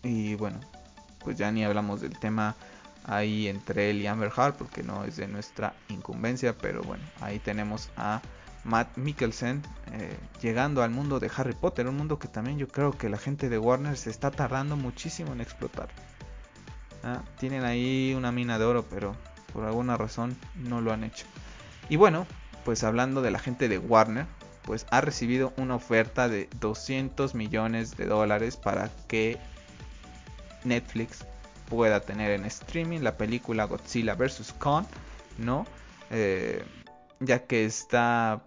[0.02, 0.60] Y bueno,
[1.18, 2.54] pues ya ni hablamos del tema
[3.06, 7.38] ahí entre él y Amber Heard, porque no es de nuestra incumbencia, pero bueno, ahí
[7.38, 8.22] tenemos a
[8.64, 9.60] Matt Mikkelsen
[9.92, 13.18] eh, llegando al mundo de Harry Potter, un mundo que también yo creo que la
[13.18, 15.90] gente de Warner se está tardando muchísimo en explotar.
[17.06, 19.14] Ah, tienen ahí una mina de oro, pero
[19.52, 21.26] por alguna razón no lo han hecho.
[21.90, 22.26] Y bueno,
[22.64, 24.26] pues hablando de la gente de Warner,
[24.62, 29.38] pues ha recibido una oferta de 200 millones de dólares para que
[30.64, 31.26] Netflix
[31.68, 34.54] pueda tener en streaming la película Godzilla vs.
[34.58, 34.86] Kong,
[35.36, 35.66] ¿no?
[36.10, 36.64] Eh,
[37.20, 38.42] ya que esta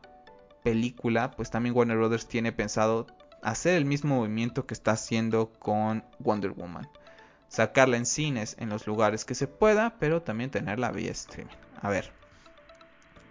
[0.64, 3.06] película, pues también Warner Brothers tiene pensado
[3.44, 6.90] hacer el mismo movimiento que está haciendo con Wonder Woman
[7.48, 11.54] sacarla en cines en los lugares que se pueda, pero también tenerla vía streaming.
[11.82, 12.12] A ver,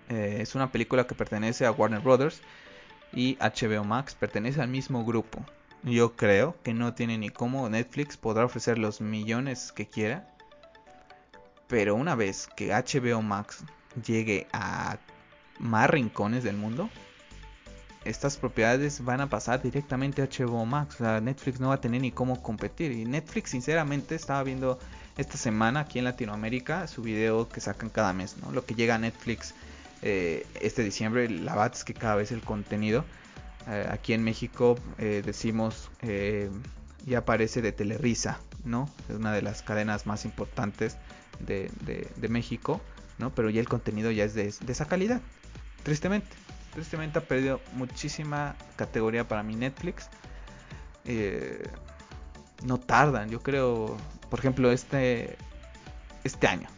[0.08, 2.40] eh, es una película que pertenece a Warner Brothers
[3.12, 5.44] y HBO Max pertenece al mismo grupo.
[5.82, 10.28] Yo creo que no tiene ni cómo Netflix podrá ofrecer los millones que quiera.
[11.68, 13.64] Pero una vez que HBO Max
[14.04, 14.98] llegue a
[15.58, 16.90] más rincones del mundo,
[18.06, 20.96] estas propiedades van a pasar directamente a HBO Max.
[20.96, 22.92] O sea, Netflix no va a tener ni cómo competir.
[22.92, 24.78] Y Netflix, sinceramente, estaba viendo
[25.16, 28.52] esta semana aquí en Latinoamérica su video que sacan cada mes, ¿no?
[28.52, 29.54] Lo que llega a Netflix
[30.02, 33.04] eh, este diciembre, la verdad es que cada vez el contenido.
[33.68, 35.90] Eh, aquí en México eh, decimos
[37.04, 38.90] ya aparece de Telerisa, ¿no?
[39.08, 40.96] Es una de las cadenas más importantes
[41.38, 42.80] de, México,
[43.18, 43.34] ¿no?
[43.34, 45.20] Pero ya el contenido ya es de esa calidad,
[45.84, 46.45] tristemente
[46.76, 50.10] tristemente ha perdido muchísima categoría para mi Netflix.
[51.06, 51.66] Eh,
[52.64, 53.96] no tardan, yo creo,
[54.28, 55.38] por ejemplo, este
[56.22, 56.68] este año.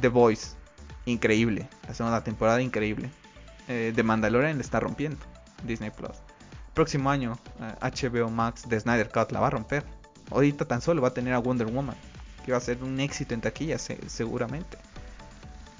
[0.00, 0.56] The Voice,
[1.04, 3.08] increíble, la segunda temporada increíble.
[3.68, 5.24] Eh, The Mandalorian le está rompiendo,
[5.62, 6.16] Disney Plus.
[6.74, 7.38] Próximo año,
[7.80, 9.84] HBO eh, Max de Snyder Cut la va a romper.
[10.32, 11.96] Ahorita tan solo va a tener a Wonder Woman,
[12.44, 14.76] que va a ser un éxito en taquilla seguramente.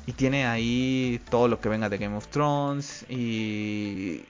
[0.09, 3.05] Y tiene ahí todo lo que venga de Game of Thrones.
[3.11, 4.25] Y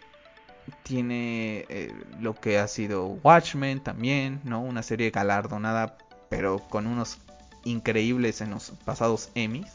[0.83, 4.61] tiene eh, lo que ha sido Watchmen también, ¿no?
[4.61, 5.97] Una serie galardonada,
[6.31, 7.19] pero con unos
[7.63, 9.71] increíbles en los pasados Emmys.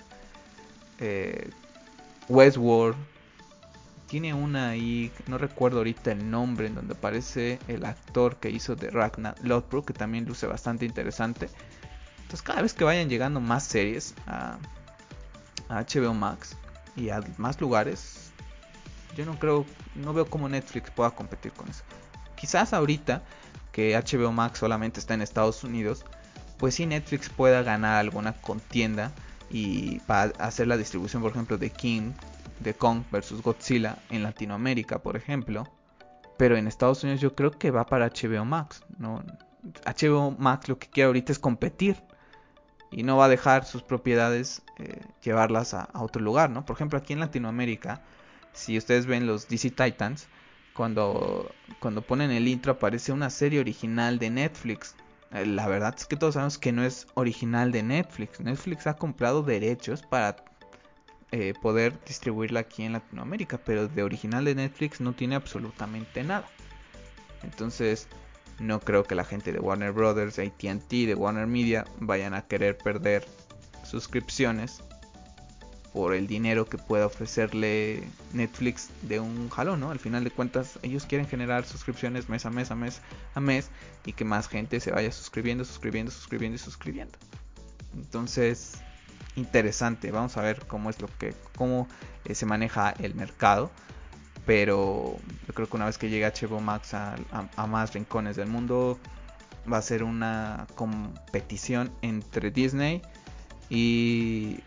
[0.99, 1.49] Eh,
[2.27, 2.97] Westworld.
[4.07, 8.75] Tiene una ahí, no recuerdo ahorita el nombre, en donde aparece el actor que hizo
[8.75, 11.47] de Ragnar Lothbrok, que también luce bastante interesante.
[12.23, 14.57] Entonces cada vez que vayan llegando más series a
[15.69, 16.57] HBO Max
[16.95, 18.31] y a más lugares,
[19.15, 21.83] yo no creo, no veo cómo Netflix pueda competir con eso.
[22.35, 23.23] Quizás ahorita
[23.71, 26.05] que HBO Max solamente está en Estados Unidos,
[26.57, 29.11] pues sí Netflix pueda ganar alguna contienda
[29.49, 32.13] y para hacer la distribución, por ejemplo, de King,
[32.59, 35.67] de Kong versus Godzilla en Latinoamérica, por ejemplo.
[36.37, 38.83] Pero en Estados Unidos yo creo que va para HBO Max.
[38.97, 39.23] ¿no?
[39.85, 42.01] HBO Max lo que quiere ahorita es competir
[42.93, 46.65] y no va a dejar sus propiedades eh, llevarlas a, otro lugar, ¿no?
[46.65, 48.01] Por ejemplo, aquí en Latinoamérica,
[48.53, 50.27] si ustedes ven los DC Titans,
[50.73, 54.95] cuando, cuando ponen el intro aparece una serie original de Netflix.
[55.31, 58.39] Eh, la verdad es que todos sabemos que no es original de Netflix.
[58.39, 60.35] Netflix ha comprado derechos para
[61.31, 66.47] eh, poder distribuirla aquí en Latinoamérica, pero de original de Netflix no tiene absolutamente nada.
[67.43, 68.07] Entonces,
[68.59, 72.77] no creo que la gente de Warner Brothers, ATT, de Warner Media vayan a querer
[72.77, 73.25] perder
[73.83, 74.81] suscripciones
[75.93, 79.91] por el dinero que pueda ofrecerle Netflix de un jalón, ¿no?
[79.91, 83.01] Al final de cuentas, ellos quieren generar suscripciones mes a mes, a mes,
[83.35, 83.69] a mes,
[84.03, 87.17] y que más gente se vaya suscribiendo, suscribiendo, suscribiendo y suscribiendo.
[87.93, 88.81] Entonces,
[89.35, 90.09] interesante.
[90.09, 91.87] Vamos a ver cómo es lo que, cómo
[92.25, 93.69] eh, se maneja el mercado
[94.45, 97.15] pero yo creo que una vez que llegue HBO Max a,
[97.67, 98.99] más rincones del mundo
[99.71, 103.01] va a ser una competición entre Disney
[103.69, 104.59] y,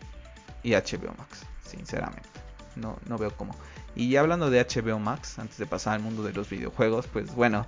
[0.63, 2.27] y HBO Max, sinceramente.
[2.75, 3.55] No, no veo cómo.
[3.95, 7.65] Y hablando de HBO Max, antes de pasar al mundo de los videojuegos, pues bueno,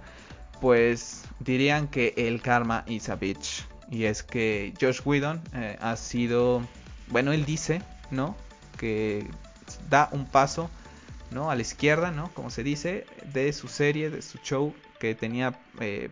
[0.62, 3.66] pues dirían que el karma is a bitch.
[3.90, 6.62] Y es que Josh Whedon eh, ha sido,
[7.08, 8.36] bueno, él dice, ¿no?
[8.78, 9.28] Que
[9.90, 10.70] da un paso
[11.32, 11.52] ¿no?
[11.52, 12.34] A la izquierda, ¿no?
[12.34, 16.10] Como se dice, de su serie, de su show que tenía, eh,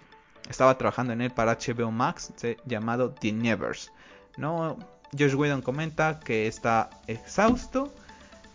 [0.49, 2.31] estaba trabajando en él para HBO Max,
[2.65, 3.91] llamado The Nevers,
[4.37, 4.77] ¿no?
[5.13, 7.93] Whedon comenta que está exhausto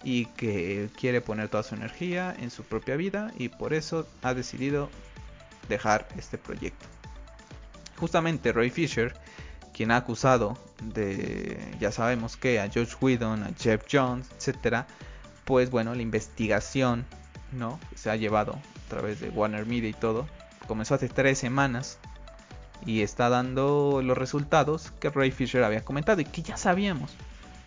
[0.04, 4.34] y que quiere poner toda su energía en su propia vida y por eso ha
[4.34, 4.90] decidido
[5.68, 6.86] dejar este proyecto.
[7.96, 9.14] Justamente Roy Fisher,
[9.72, 14.86] quien ha acusado de, ya sabemos que a Josh Whedon, a Jeff Jones, etcétera,
[15.52, 17.04] pues bueno, la investigación,
[17.52, 17.78] ¿no?
[17.94, 20.26] Se ha llevado a través de Warner Media y todo.
[20.66, 21.98] Comenzó hace tres semanas
[22.86, 27.14] y está dando los resultados que Ray Fisher había comentado y que ya sabíamos.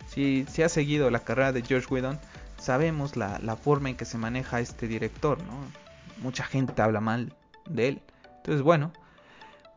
[0.08, 2.18] Si se ha seguido la carrera de George Whedon,
[2.58, 5.54] sabemos la, la, forma en que se maneja este director, ¿no?
[6.20, 8.02] Mucha gente habla mal de él.
[8.38, 8.92] Entonces, bueno,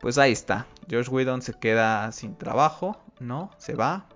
[0.00, 0.66] pues ahí está.
[0.88, 3.52] George Whedon se queda sin trabajo, ¿no?
[3.56, 4.08] Se va.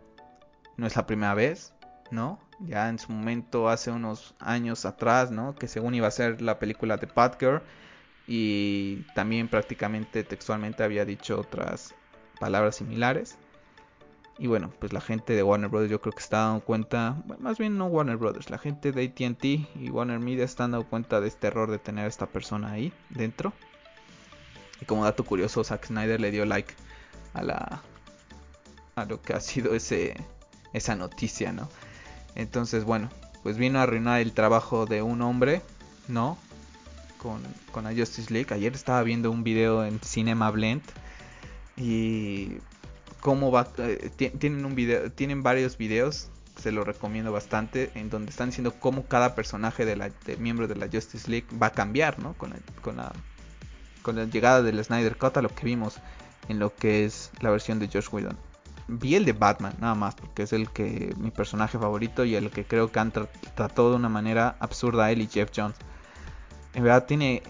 [0.76, 1.73] No es la primera vez,
[2.10, 2.38] ¿no?
[2.60, 5.54] ya en su momento hace unos años atrás, ¿no?
[5.54, 7.62] Que según iba a ser la película de Girl
[8.26, 11.94] y también prácticamente textualmente había dicho otras
[12.38, 13.36] palabras similares.
[14.36, 17.56] Y bueno, pues la gente de Warner Brothers yo creo que está dando cuenta, más
[17.58, 21.28] bien no Warner Brothers, la gente de ATT y Warner Media están dando cuenta de
[21.28, 23.52] este error de tener a esta persona ahí dentro.
[24.80, 26.74] Y como dato curioso, Zack Snyder le dio like
[27.32, 27.82] a la
[28.96, 30.16] a lo que ha sido ese
[30.72, 31.68] esa noticia, ¿no?
[32.34, 33.10] Entonces, bueno,
[33.42, 35.62] pues vino a arruinar el trabajo de un hombre,
[36.08, 36.38] ¿no?
[37.18, 37.42] Con,
[37.72, 38.52] con la Justice League.
[38.52, 40.82] Ayer estaba viendo un video en Cinema Blend
[41.76, 42.58] y
[43.20, 46.28] cómo va eh, tienen un video tienen varios videos
[46.60, 50.76] se lo recomiendo bastante en donde están diciendo cómo cada personaje de la miembro de
[50.76, 53.12] la Justice League va a cambiar no con la, con la
[54.02, 55.96] con la llegada del Snyder Cut a lo que vimos
[56.48, 58.36] en lo que es la versión de Josh Whedon
[58.88, 62.50] vi el de Batman, nada más, porque es el que mi personaje favorito y el
[62.50, 65.76] que creo que han tratado de una manera absurda a él y Jeff Jones.
[66.74, 67.42] En verdad tiene,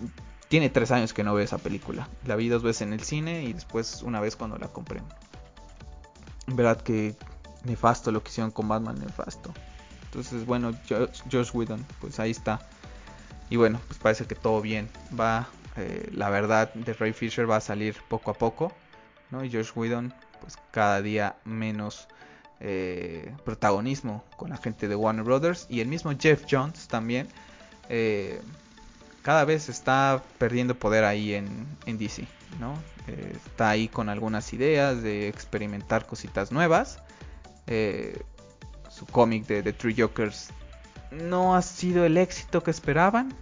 [0.49, 2.09] tiene tres años que no veo esa película.
[2.27, 5.03] La vi dos veces en el cine y después una vez cuando la compré.
[6.47, 7.17] En verdad que
[7.65, 9.53] nefasto lo que hicieron con Batman, nefasto.
[10.05, 12.61] Entonces, bueno, Josh, Whedon, pues ahí está.
[13.51, 14.89] Y bueno, pues parece que todo bien.
[15.19, 18.73] Va, eh, la verdad de Ray Fisher va a salir poco a poco.
[19.31, 19.45] ¿no?
[19.45, 20.15] Y Josh Whedon
[20.45, 22.07] pues cada día menos
[22.61, 25.67] eh, protagonismo con la gente de Warner Brothers.
[25.71, 27.29] Y el mismo Jeff Jones también
[27.89, 28.43] eh,
[29.23, 32.29] cada vez está perdiendo poder ahí en, DC
[32.61, 32.75] ¿no?
[33.09, 36.99] Eh, está ahí con algunas ideas de experimentar cositas nuevas.
[38.91, 40.51] Su cómic de The Three Jokers
[41.11, 43.35] no ha sido el éxito que esperaban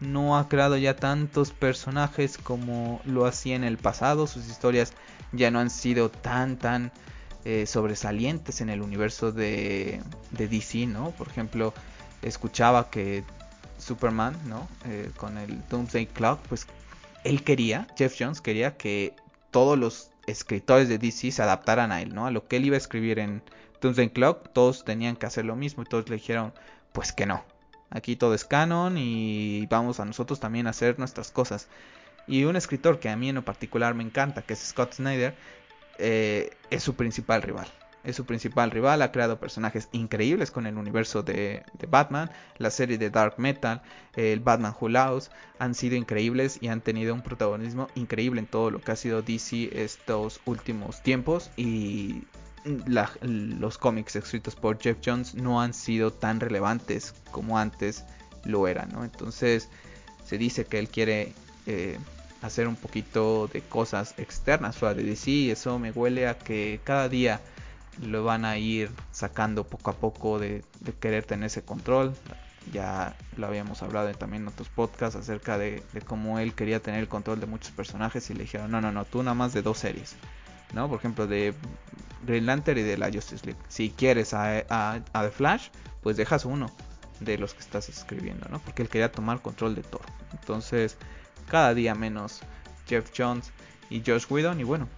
[0.00, 4.26] no ha creado ya tantos personajes como lo hacía en el pasado.
[4.26, 4.92] Sus historias
[5.32, 6.92] ya no han sido tan, tan
[7.44, 11.10] eh, sobresalientes en el universo de, DC, ¿no?
[11.10, 11.74] Por ejemplo,
[12.22, 13.24] escuchaba que
[13.78, 14.68] Superman, ¿no?
[14.86, 16.66] Eh, con el Doomsday Clock, pues
[17.24, 19.14] él quería, Jeff Jones quería que
[19.50, 22.26] todos los escritores de DC se adaptaran a él, ¿no?
[22.26, 23.42] A lo que él iba a escribir en
[23.80, 26.54] Doomsday Clock, todos tenían que hacer lo mismo y todos le dijeron,
[26.92, 27.44] pues que no,
[27.90, 31.68] Aquí todo es canon y vamos a nosotros también a hacer nuestras cosas.
[32.26, 35.34] Y un escritor que a mí en lo particular me encanta, que es Scott Snyder,
[35.98, 37.66] eh, es su principal rival.
[38.02, 42.98] Es su principal rival, ha creado personajes increíbles con el universo de, Batman, la serie
[42.98, 43.80] de Dark Metal,
[44.14, 44.90] el Batman Who
[45.58, 49.22] han sido increíbles y han tenido un protagonismo increíble en todo lo que ha sido
[49.22, 52.24] DC estos últimos tiempos y
[52.64, 58.04] los cómics escritos por Jeff Jones no han sido tan relevantes como antes
[58.44, 59.04] lo eran, ¿no?
[59.04, 59.68] Entonces
[60.24, 61.34] se dice que él quiere
[61.66, 61.98] eh,
[62.42, 67.08] hacer un poquito de cosas externas fuera de DC eso me huele a que cada
[67.08, 67.40] día
[68.02, 70.64] lo van a ir sacando poco a poco de,
[71.00, 72.14] querer tener ese control.
[72.72, 77.08] Ya lo habíamos hablado también en otros podcasts acerca de, cómo él quería tener el
[77.08, 79.78] control de muchos personajes y le dijeron, no, no, no, tú nada más de dos
[79.78, 80.16] series.
[80.72, 80.88] ¿No?
[80.88, 81.54] Por ejemplo, de
[82.26, 83.60] Green Lantern y de la Justice League.
[83.68, 85.68] Si quieres a, a, The Flash,
[86.02, 86.70] pues dejas uno
[87.20, 88.58] de los que estás escribiendo, ¿no?
[88.60, 90.02] Porque él quería tomar control de todo.
[90.32, 90.96] Entonces,
[91.48, 92.40] cada día menos
[92.86, 93.52] Jeff Jones
[93.90, 94.60] y Josh Whedon.
[94.60, 94.88] Y bueno,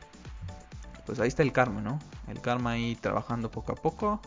[1.04, 1.98] pues ahí está el karma, ¿no?
[2.28, 4.20] El karma ahí trabajando poco a poco.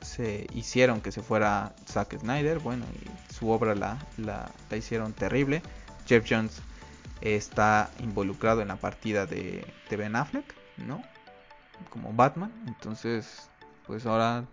[0.00, 2.58] Se hicieron que se fuera Zack Snyder.
[2.58, 5.62] Bueno, y su obra la, la, hicieron terrible.
[6.06, 6.60] Jeff Jones
[7.20, 10.44] está involucrado en la partida de, de Ben Affleck,
[10.78, 11.02] ¿no?
[11.90, 12.52] Como Batman.
[12.66, 13.48] Entonces,
[13.86, 14.44] pues ahora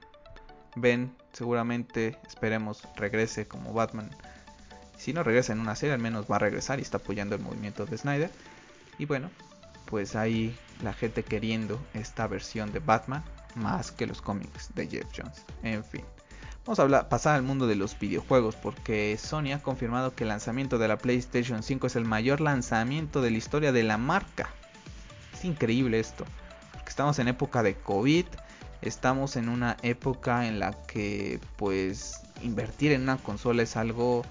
[0.75, 4.09] Ben seguramente, esperemos, regrese como Batman.
[4.97, 7.41] Si no regresa en una serie, al menos va a regresar y está apoyando el
[7.41, 8.31] movimiento de Snyder.
[8.97, 9.29] Y bueno,
[9.85, 13.23] pues ahí la gente queriendo esta versión de Batman
[13.55, 15.45] más que los cómics de Jeff Jones.
[15.63, 16.03] En fin.
[16.65, 20.29] Vamos a hablar, pasar al mundo de los videojuegos porque Sony ha confirmado que el
[20.29, 24.49] lanzamiento de la PlayStation 5 es el mayor lanzamiento de la historia de la marca.
[25.41, 26.23] Es increíble esto,
[26.71, 28.27] porque estamos en época de COVID,
[28.83, 34.21] estamos en una época en la que pues invertir en una consola es algo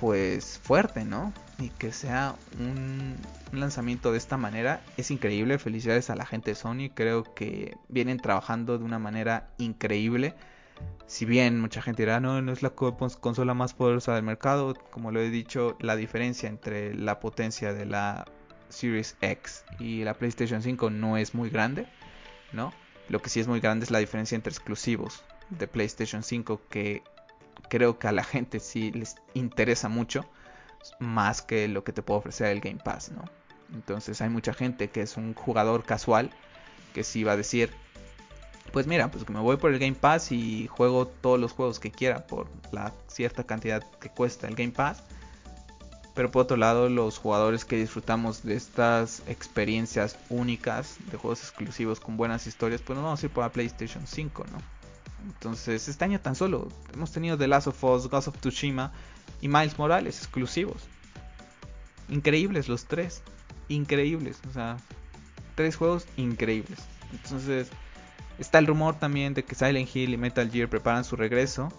[0.00, 1.32] pues fuerte, ¿no?
[1.60, 3.14] Y que sea un,
[3.52, 5.60] lanzamiento de esta manera es increíble.
[5.60, 6.90] Felicidades a la gente de Sony.
[6.92, 10.34] Creo que vienen trabajando de una manera increíble.
[11.06, 15.12] Si bien mucha gente dirá, no, no es la consola más poderosa del mercado, como
[15.12, 18.24] lo he dicho, la diferencia entre la potencia de la
[18.72, 21.86] Series X y la PlayStation 5 no es muy grande,
[22.52, 22.72] ¿no?
[23.08, 27.02] Lo que sí es muy grande es la diferencia entre exclusivos de PlayStation 5 que
[27.68, 30.24] creo que a la gente sí les interesa mucho
[30.98, 33.24] más que lo que te puede ofrecer el Game Pass, ¿no?
[33.72, 36.30] Entonces hay mucha gente que es un jugador casual
[36.92, 37.70] que sí va a decir,
[38.72, 41.78] pues mira, pues que me voy por el Game Pass y juego todos los juegos
[41.78, 45.02] que quiera por la cierta cantidad que cuesta el Game Pass.
[46.14, 52.00] Pero por otro lado, los jugadores que disfrutamos de estas experiencias únicas de juegos exclusivos
[52.00, 54.58] con buenas historias, pues nos vamos a ir por la PlayStation 5, ¿no?
[55.24, 58.92] Entonces, este año tan solo hemos tenido The Last of Us, Ghost of Tsushima
[59.40, 60.82] y Miles Morales exclusivos.
[62.08, 63.22] Increíbles los tres.
[63.68, 64.40] Increíbles.
[64.50, 64.76] O sea,
[65.54, 66.78] tres juegos increíbles.
[67.12, 67.70] Entonces,
[68.38, 71.72] está el rumor también de que Silent Hill y Metal Gear preparan su regreso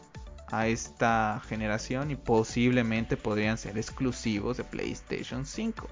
[0.53, 5.87] a esta generación y posiblemente podrían ser exclusivos de PlayStation 5.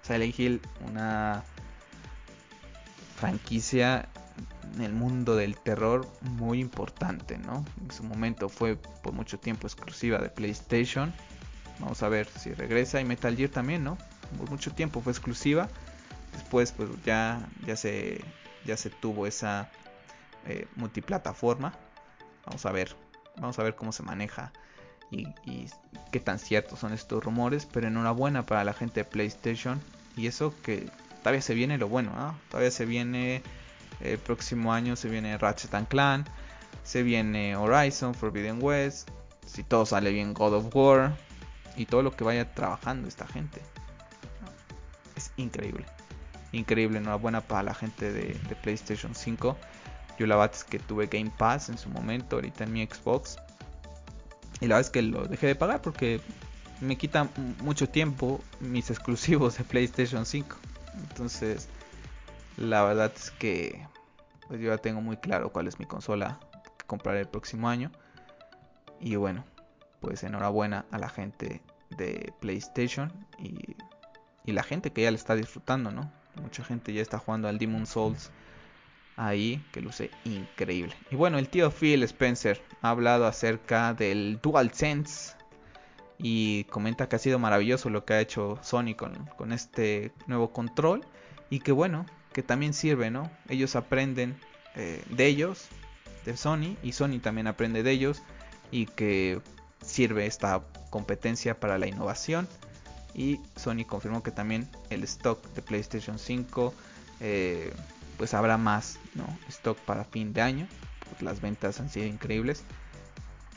[0.00, 1.44] Silent Hill, una
[3.16, 4.08] franquicia
[4.74, 7.62] en el mundo del terror muy importante, ¿no?
[7.82, 11.12] En su momento fue por mucho tiempo exclusiva de PlayStation.
[11.78, 13.02] Vamos a ver si regresa.
[13.02, 13.98] Y Metal Gear también, ¿no?
[14.38, 15.68] Por mucho tiempo fue exclusiva.
[16.32, 18.24] Después pues ya, ya, se,
[18.64, 19.70] ya se tuvo esa
[20.46, 21.74] eh, multiplataforma.
[22.46, 23.01] Vamos a ver.
[23.36, 24.52] Vamos a ver cómo se maneja
[25.10, 25.26] y,
[26.10, 27.66] qué tan ciertos son estos rumores.
[27.72, 29.80] Pero enhorabuena para la gente de PlayStation.
[30.16, 32.38] Y eso que todavía se viene lo bueno, ¿no?
[32.50, 33.42] Todavía se viene
[34.02, 36.24] el próximo año se viene Ratchet Clan,
[36.82, 39.08] se viene Horizon, Forbidden West,
[39.46, 41.16] si todo sale bien God of War
[41.76, 43.60] y todo lo que vaya trabajando esta gente.
[45.16, 45.86] Es increíble.
[46.52, 49.56] Increíble, enhorabuena para la gente de, PlayStation 5.
[50.18, 53.36] Yo la verdad es que tuve Game Pass en su momento, ahorita en mi Xbox.
[54.60, 56.20] Y la verdad es que lo dejé de pagar porque
[56.80, 57.28] me quita
[57.62, 60.56] mucho tiempo mis exclusivos de PlayStation 5.
[61.08, 61.68] Entonces,
[62.56, 63.86] la verdad es que
[64.48, 66.38] pues yo ya tengo muy claro cuál es mi consola
[66.78, 67.90] que compraré el próximo año.
[69.00, 69.44] Y bueno,
[70.00, 73.76] pues enhorabuena a la gente de PlayStation y,
[74.44, 76.10] y la gente que ya le está disfrutando, ¿no?
[76.40, 78.30] Mucha gente ya está jugando al Demon Souls
[79.16, 80.94] ahí, que luce increíble.
[81.10, 85.34] Y bueno, el tío Phil Spencer ha hablado acerca del DualSense
[86.18, 91.04] y comenta que ha sido maravilloso lo que ha hecho Sony con, este nuevo control
[91.50, 93.30] y que bueno, que también sirve, ¿no?
[93.48, 94.36] Ellos aprenden
[94.74, 95.68] eh, de ellos,
[96.24, 98.22] de Sony, y Sony también aprende de ellos,
[98.70, 99.40] y que
[99.84, 102.48] sirve esta competencia para la innovación.
[103.14, 106.72] Y Sony confirmó que también el stock de PlayStation 5,
[107.20, 107.72] eh,
[108.22, 109.00] pues habrá más.
[109.48, 110.68] Stock para fin de año,
[111.10, 112.62] pues las ventas han sido increíbles.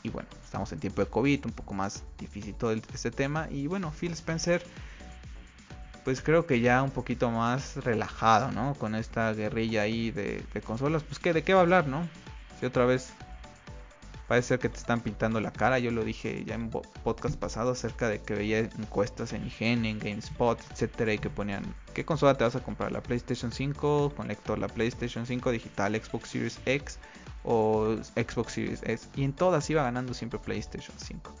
[0.02, 3.46] Y bueno, estamos en tiempo de COVID, un poco más difícil todo este tema.
[3.48, 4.66] Y bueno, Phil Spencer
[6.02, 8.74] pues creo que ya un poquito más relajado, ¿no?
[8.74, 12.08] Con esta guerrilla ahí de consolas, pues que de qué va a hablar, ¿no?
[12.58, 13.12] Si otra vez
[14.28, 15.78] parece ser que te están pintando la cara.
[15.78, 19.98] Yo lo dije ya en podcast pasado acerca de que veía encuestas en IGN, en
[19.98, 21.62] GameSpot, etcétera, y que ponían
[21.94, 25.94] qué consola te vas a comprar, la PlayStation 5 con lector, la PlayStation 5 digital,
[25.94, 26.98] Xbox Series X
[27.44, 29.08] o Xbox Series S.
[29.14, 31.34] Y en todas iba ganando siempre PlayStation 5.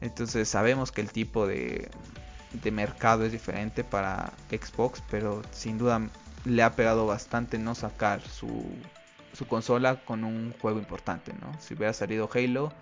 [0.00, 1.90] Entonces sabemos que el tipo de,
[2.62, 6.08] de mercado es diferente para Xbox, pero sin duda
[6.44, 8.64] le ha pegado bastante no sacar su
[9.32, 11.52] su consola con un juego importante, ¿no?
[11.60, 12.72] Si hubiera salido Halo,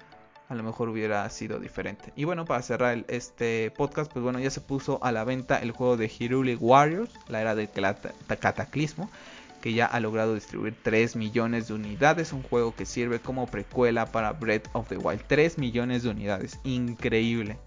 [0.48, 2.12] a lo mejor hubiera sido diferente.
[2.16, 5.70] Y bueno, para cerrar este podcast, pues bueno, ya se puso a la venta el
[5.70, 9.08] juego de Hiruli Warriors, la era del cataclismo,
[9.60, 14.06] que ya ha logrado distribuir 3 millones de unidades, un juego que sirve como precuela
[14.06, 15.22] para Breath of the Wild.
[15.28, 17.58] 3 millones de unidades, increíble.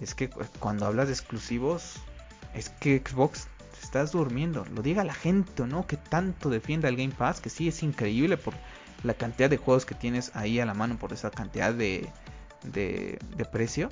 [0.00, 1.96] Es que cuando hablas de exclusivos,
[2.54, 3.46] es que Xbox
[3.88, 4.66] estás durmiendo.
[4.74, 5.86] Lo diga la gente, ¿no?
[5.86, 8.52] Que tanto defienda el Game Pass, que sí es increíble por
[9.02, 12.06] la cantidad de juegos que tienes ahí a la mano, por esa cantidad de,
[12.64, 13.18] de,
[13.50, 13.88] precio.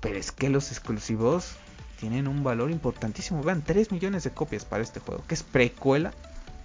[0.00, 1.56] Pero es que los exclusivos
[1.98, 3.42] tienen un valor importantísimo.
[3.42, 6.12] Vean, 3 millones de copias para este juego, que es precuela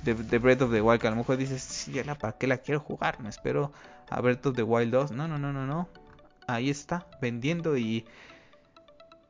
[0.04, 1.02] de, Breath of the Wild.
[1.02, 3.20] Que a lo mejor dices, sí, ¿para qué la quiero jugar?
[3.20, 3.72] Me espero
[4.12, 5.12] a Breath of the Wild 2.
[5.12, 5.90] No, no, no, no, no.
[6.48, 8.06] Ahí está, vendiendo y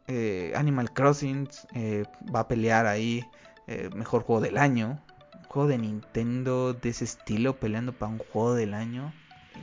[0.07, 3.25] eh, Animal Crossing eh, va a pelear ahí
[3.67, 4.99] eh, mejor juego del año.
[5.47, 9.13] Juego de Nintendo de ese estilo peleando para un juego del año.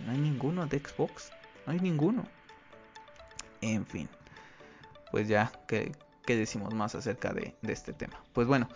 [0.06, 1.30] No hay ninguno de Xbox.
[1.66, 2.24] No hay ninguno.
[3.60, 4.08] En fin.
[5.10, 5.92] Pues ya, ¿qué,
[6.26, 8.22] decimos más acerca de este tema?
[8.32, 8.68] Pues bueno,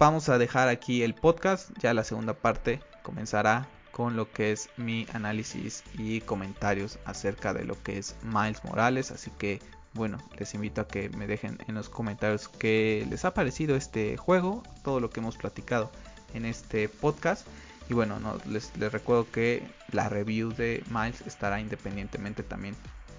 [0.00, 1.70] vamos a dejar aquí el podcast.
[1.78, 7.64] Ya la segunda parte comenzará con lo que es mi análisis y comentarios acerca de
[7.64, 9.10] lo que es Miles Morales.
[9.10, 9.60] Así que
[9.96, 14.16] bueno, les invito a que me dejen en los comentarios qué les ha parecido este
[14.16, 15.90] juego, todo lo que hemos platicado
[16.34, 17.46] en este podcast.
[17.88, 22.74] Y bueno, les, recuerdo que la review de Miles estará independientemente también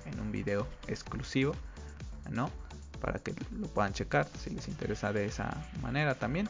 [0.05, 1.55] en un video exclusivo,
[2.30, 2.51] ¿no?
[3.01, 6.49] Para que lo puedan checar si les interesa de esa manera también.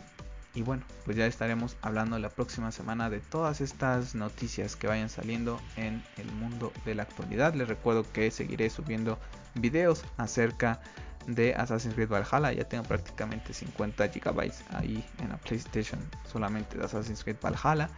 [0.57, 5.07] Y bueno, pues ya estaremos hablando la próxima semana de todas estas noticias que vayan
[5.07, 7.53] saliendo en el mundo de la actualidad.
[7.53, 9.19] Les recuerdo que seguiré subiendo
[9.53, 10.81] videos acerca
[11.27, 12.51] de Assassin's Creed Valhalla.
[12.53, 17.91] Ya tengo prácticamente 50 GB ahí en la PlayStation solamente de Assassin's Creed Valhalla.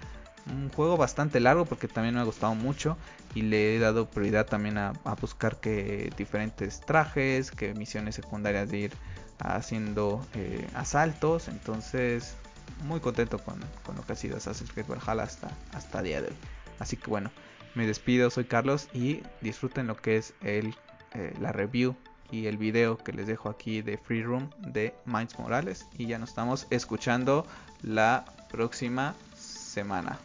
[0.51, 2.97] Un juego bastante largo porque también me ha gustado mucho
[3.36, 4.91] y le he dado prioridad también a,
[5.22, 8.91] buscar que diferentes trajes, que misiones secundarias de ir
[9.39, 11.47] haciendo eh, asaltos.
[11.47, 12.36] Entonces,
[12.84, 16.36] muy contento con, lo que ha sido Assassin's Creed Valhalla hasta, hasta día de hoy.
[16.80, 17.32] Así que bueno,
[17.76, 20.76] me despido, soy Carlos y disfruten lo que es el
[21.16, 21.96] eh, la review
[22.32, 25.88] y el video que les dejo aquí de Free Room de Minds Morales.
[25.98, 27.48] Y ya nos estamos escuchando
[27.82, 30.20] la próxima semana.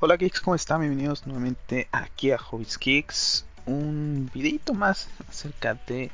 [0.00, 0.80] Hola geeks, ¿cómo están?
[0.80, 3.44] Bienvenidos nuevamente aquí a Hobbies Geeks.
[3.66, 6.10] Un videito más acerca de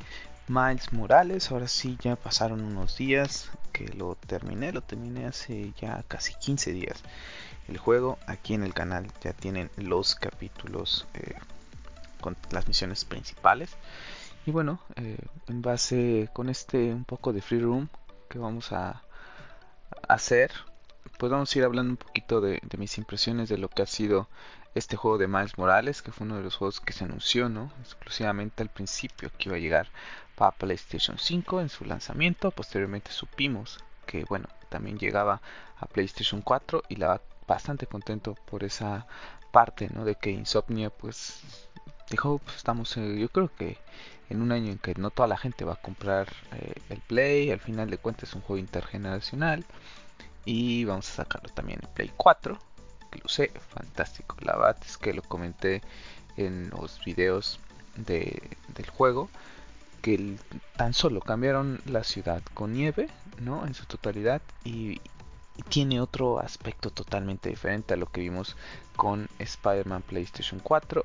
[0.51, 1.53] Miles Morales.
[1.53, 4.73] Ahora sí, ya pasaron unos días que lo terminé.
[4.73, 7.03] Lo terminé hace ya casi 15 días.
[7.69, 11.35] El juego aquí en el canal ya tienen los capítulos eh,
[12.21, 13.71] con las misiones principales.
[14.45, 17.89] Y bueno, eh, en base con este un poco de free room
[18.29, 19.03] que vamos a
[20.09, 20.51] hacer,
[21.19, 24.29] pues vamos a ir hablando un poquito de, mis impresiones de lo que ha sido
[24.75, 27.71] este juego de Miles Morales, que fue uno de los juegos que se anunció, ¿no?
[27.83, 29.89] Exclusivamente al principio que iba a llegar
[30.41, 32.51] para PlayStation 5 en su lanzamiento.
[32.51, 35.43] Posteriormente supimos que, bueno, también llegaba
[35.79, 39.07] a PlayStation 4 y la bastante contento por esa
[39.53, 40.07] parte, ¿no?
[40.07, 41.43] De que Insomnia, pues
[42.09, 43.77] dijo, pues estamos, eh, yo creo que
[44.31, 47.51] en un año en que no toda la gente va a comprar eh, el Play,
[47.51, 49.67] al final de cuentas es un juego intergeneracional
[50.47, 52.59] y vamos a sacarlo también en Play 4,
[53.11, 55.83] que lo sé, fantástico, la verdad es que lo comenté
[56.39, 57.61] en los videos
[57.97, 59.29] de, del juego,
[60.01, 60.37] que
[60.77, 63.09] tan solo cambiaron la ciudad con nieve,
[63.41, 63.67] ¿no?
[63.67, 65.01] En su totalidad y,
[65.69, 68.57] tiene otro aspecto totalmente diferente a lo que vimos
[68.97, 71.05] con Spider-Man PlayStation 4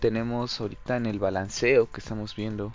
[0.00, 2.72] tenemos ahorita en el balanceo que estamos viendo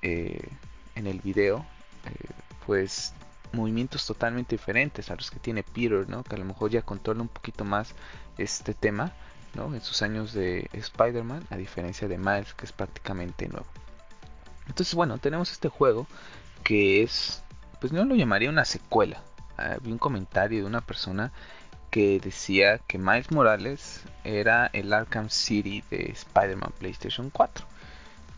[0.00, 0.48] eh,
[0.96, 1.64] en el video,
[2.06, 2.30] eh,
[2.66, 3.14] pues
[3.52, 6.24] movimientos totalmente diferentes a los que tiene Peter, ¿no?
[6.24, 7.94] Que a lo mejor ya controla un poquito más
[8.38, 9.12] este tema,
[9.54, 9.74] ¿no?
[9.74, 13.66] En sus años de Spider-Man, a diferencia de Miles, que es prácticamente nuevo.
[14.72, 16.06] Entonces, bueno, tenemos este juego
[16.64, 17.42] que es,
[17.78, 19.22] pues no lo llamaría una secuela.
[19.58, 21.30] Ah, vi un comentario de una persona
[21.90, 27.66] que decía que Miles Morales era el Arkham City de Spider-Man PlayStation 4.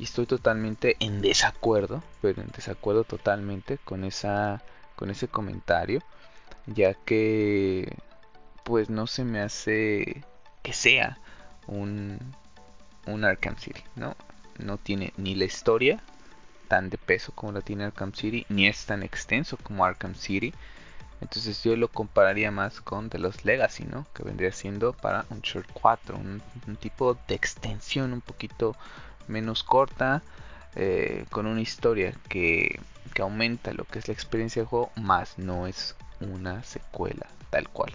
[0.00, 4.60] y estoy totalmente en desacuerdo, pero en desacuerdo totalmente con esa
[4.96, 6.02] con ese comentario,
[6.66, 7.96] ya que
[8.64, 10.24] pues no se me hace
[10.64, 11.18] que sea
[11.68, 12.18] un
[13.06, 14.16] un Arkham City, ¿no?
[14.58, 16.02] No tiene ni la historia
[16.74, 20.52] tan de peso como la tiene Arkham City, ni es tan extenso como Arkham City.
[21.20, 24.08] Entonces yo lo compararía más con The Lost Legacy, ¿no?
[24.12, 26.42] Que vendría siendo para un Short 4, un,
[26.80, 28.74] tipo de extensión un poquito
[29.28, 30.22] menos corta,
[30.74, 32.80] eh, con una historia que,
[33.14, 37.68] que aumenta lo que es la experiencia de juego, más no es una secuela tal
[37.68, 37.92] cual.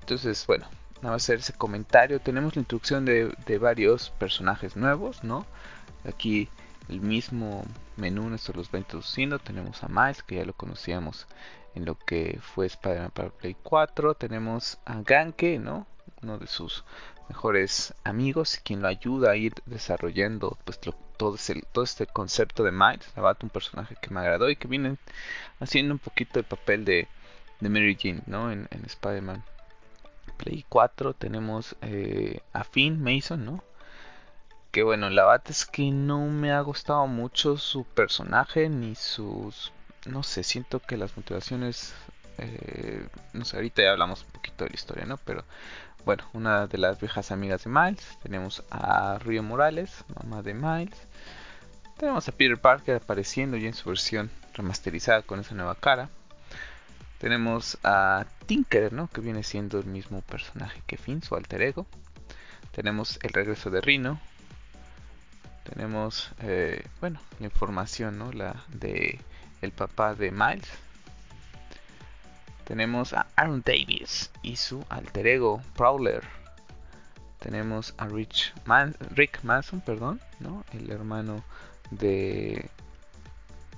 [0.00, 0.66] Entonces, bueno,
[1.02, 2.20] nada más hacer ese comentario.
[2.20, 5.46] Tenemos la introducción de, de varios personajes nuevos, ¿no?
[6.04, 6.48] Aquí
[6.88, 7.64] el mismo
[7.96, 9.38] menú nos los va introduciendo.
[9.38, 11.26] Tenemos a Miles, que ya lo conocíamos
[11.74, 14.14] en lo que fue Spider-Man para Play 4.
[14.14, 15.86] Tenemos a Ganke, ¿no?
[16.22, 16.84] Uno de sus
[17.28, 21.36] mejores amigos, quien lo ayuda a ir desarrollando pues, todo,
[21.72, 23.12] todo este concepto de Miles.
[23.42, 24.96] Un personaje que me agradó y que viene
[25.60, 27.08] haciendo un poquito el papel de,
[27.60, 28.50] de Mary Jane, ¿no?
[28.50, 29.44] En, en Spider-Man
[30.38, 33.62] Play 4 tenemos eh, a Finn Mason, ¿no?
[34.70, 39.72] Que bueno, la verdad es que no me ha gustado mucho su personaje ni sus...
[40.06, 41.94] No sé, siento que las motivaciones...
[42.38, 45.16] Eh, no sé, ahorita ya hablamos un poquito de la historia, ¿no?
[45.16, 45.44] Pero
[46.04, 48.18] bueno, una de las viejas amigas de Miles.
[48.22, 50.96] Tenemos a Rio Morales, mamá de Miles.
[51.96, 56.10] Tenemos a Peter Parker apareciendo ya en su versión remasterizada con esa nueva cara.
[57.18, 59.08] Tenemos a Tinker, ¿no?
[59.08, 61.86] Que viene siendo el mismo personaje que Finn, su alter ego.
[62.70, 64.20] Tenemos el regreso de Rino.
[65.68, 68.32] Tenemos, eh, bueno, la información, ¿no?
[68.32, 69.20] La de
[69.60, 70.68] el papá de Miles.
[72.64, 76.22] Tenemos a Aaron Davis y su alter ego, Prowler.
[77.40, 78.54] Tenemos a Rich
[79.14, 80.64] Rick Manson, perdón, ¿no?
[80.72, 81.44] El hermano
[81.90, 82.68] de,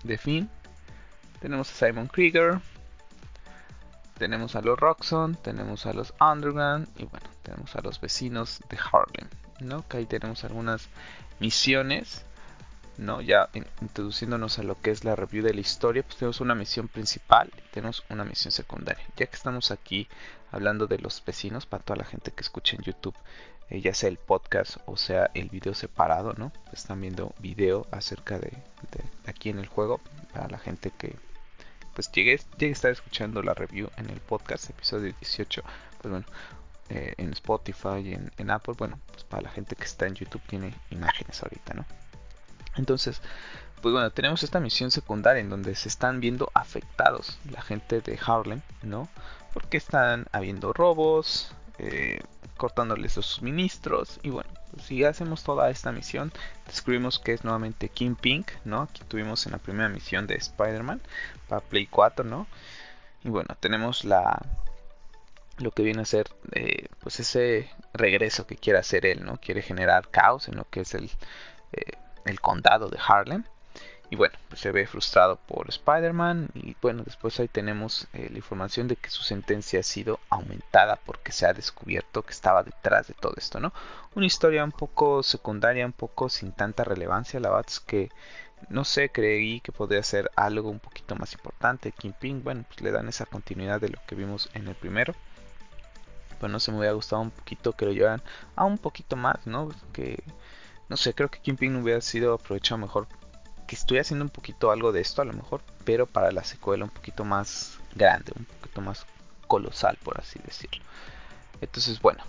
[0.04, 0.48] de Finn.
[1.40, 2.60] Tenemos a Simon Krieger,
[4.18, 8.76] tenemos a los Roxxon, tenemos a los Underground y bueno, tenemos a los vecinos de
[8.76, 9.28] Harlem,
[9.60, 9.86] ¿no?
[9.88, 10.88] Que ahí tenemos algunas
[11.40, 12.24] misiones,
[12.98, 13.20] ¿no?
[13.20, 13.48] Ya
[13.80, 17.50] introduciéndonos a lo que es la review de la historia, pues tenemos una misión principal
[17.56, 19.04] y tenemos una misión secundaria.
[19.16, 20.06] Ya que estamos aquí
[20.52, 23.16] hablando de los vecinos, para toda la gente que escucha en YouTube,
[23.70, 26.52] eh, ya sea el podcast o sea el video separado, ¿no?
[26.72, 30.00] Están viendo video acerca de, de aquí en el juego,
[30.32, 31.16] para la gente que
[31.94, 35.62] pues llegué, a estar escuchando la review en el podcast, episodio 18,
[36.00, 36.26] pues bueno,
[36.90, 40.42] eh, en Spotify y en, Apple, bueno, pues para la gente que está en YouTube
[40.48, 41.86] tiene imágenes ahorita, ¿no?
[42.76, 43.22] Entonces,
[43.80, 48.18] pues bueno, tenemos esta misión secundaria en donde se están viendo afectados la gente de
[48.26, 49.08] Harlem, ¿no?
[49.52, 52.20] Porque están habiendo robos, eh,
[52.56, 56.32] cortándoles los suministros y bueno, pues si hacemos toda esta misión,
[56.66, 58.82] descubrimos que es nuevamente King Pink, ¿no?
[58.82, 61.00] Aquí tuvimos en la primera misión de Spider-Man
[61.48, 62.48] para Play 4, ¿no?
[63.22, 64.44] Y bueno, tenemos la
[65.60, 69.38] lo que viene a ser eh, pues ese regreso que quiere hacer él, ¿no?
[69.38, 71.10] Quiere generar caos en lo que es el,
[71.72, 71.92] eh,
[72.24, 73.44] el condado de Harlem
[74.10, 76.50] y bueno, pues se ve frustrado por Spider-Man.
[76.54, 80.96] Y bueno, después ahí tenemos eh, la información de que su sentencia ha sido aumentada
[80.96, 83.72] porque se ha descubierto que estaba detrás de todo esto, ¿no?
[84.16, 87.38] Una historia un poco secundaria, un poco sin tanta relevancia.
[87.38, 88.10] La verdad es que
[88.68, 91.92] no sé, creí que podría ser algo un poquito más importante.
[91.92, 95.14] Kingpin, bueno, pues le dan esa continuidad de lo que vimos en el primero.
[96.40, 98.22] Bueno, se me hubiera gustado un poquito que lo llevaran
[98.56, 99.70] a un poquito más, ¿no?
[99.92, 100.22] Que
[100.88, 103.06] no sé, creo que Kingpin hubiera sido aprovechado mejor
[103.66, 106.84] que estoy haciendo un poquito algo de esto a lo mejor, pero para la secuela
[106.84, 109.06] un poquito más grande, un poquito más
[109.46, 110.82] colosal, por así decirlo.
[111.60, 112.24] Entonces, bueno,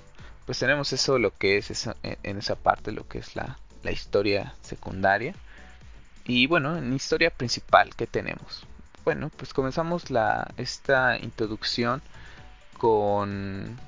[0.45, 4.53] pues tenemos eso, lo que es en esa parte, lo que es la, la historia
[4.61, 5.33] secundaria.
[6.25, 8.67] Y bueno, en historia principal, ¿qué tenemos?
[9.03, 12.03] Bueno, pues comenzamos la, esta introducción
[12.77, 13.79] con,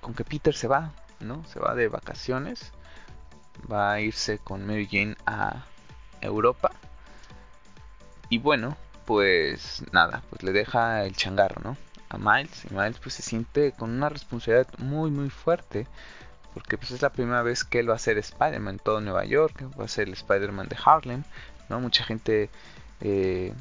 [0.00, 1.44] con que Peter se va, ¿no?
[1.46, 2.72] Se va de vacaciones.
[3.70, 5.64] Va a irse con Mary Jane a
[6.20, 6.72] Europa
[8.28, 11.76] y bueno, pues nada, pues le deja el changarro, ¿no?
[12.08, 12.64] A Miles.
[12.68, 15.86] Y Miles pues se siente con una responsabilidad muy muy fuerte.
[16.54, 19.24] Porque pues es la primera vez que él va a ser Spider-Man en todo Nueva
[19.24, 19.64] York.
[19.78, 21.24] Va a ser el Spider-Man de Harlem.
[21.68, 21.80] ¿no?
[21.80, 22.50] Mucha gente
[23.00, 23.52] eh,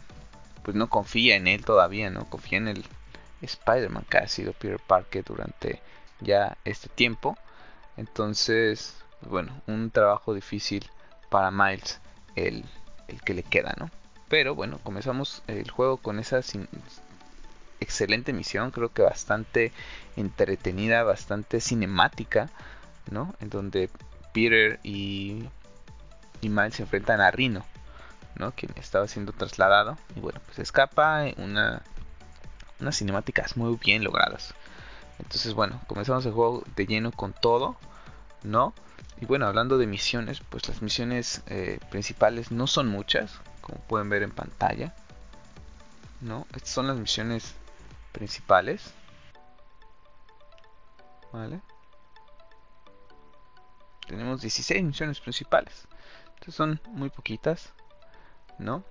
[0.63, 2.25] pues no confía en él todavía, ¿no?
[2.29, 2.85] Confía en el
[3.41, 5.81] Spider-Man que ha sido Peter Parker durante
[6.21, 7.37] ya este tiempo.
[7.97, 10.89] Entonces, bueno, un trabajo difícil
[11.29, 11.99] para Miles
[12.35, 12.65] el,
[13.07, 13.89] el que le queda, ¿no?
[14.27, 16.41] Pero bueno, comenzamos el juego con esa
[17.79, 19.71] excelente misión, creo que bastante
[20.15, 22.49] entretenida, bastante cinemática,
[23.11, 23.35] ¿no?
[23.39, 23.89] En donde
[24.33, 25.45] Peter y,
[26.41, 27.65] y Miles se enfrentan a Rino,
[28.35, 28.51] ¿no?
[28.51, 29.97] Quien estaba siendo trasladado.
[30.15, 31.83] Y bueno, pues escapa una,
[32.79, 34.53] unas cinemáticas muy bien logradas.
[35.19, 37.77] Entonces, bueno, comenzamos el juego de lleno con todo,
[38.43, 38.73] ¿no?
[39.21, 44.09] Y bueno, hablando de misiones, pues las misiones eh, principales no son muchas, como pueden
[44.09, 44.93] ver en pantalla,
[46.21, 46.45] ¿no?
[46.53, 47.55] Estas son las misiones
[48.11, 48.93] principales,
[51.31, 51.61] ¿vale?
[54.07, 55.87] Tenemos 16 misiones principales,
[56.35, 57.73] entonces son muy poquitas,
[58.59, 58.83] ¿no?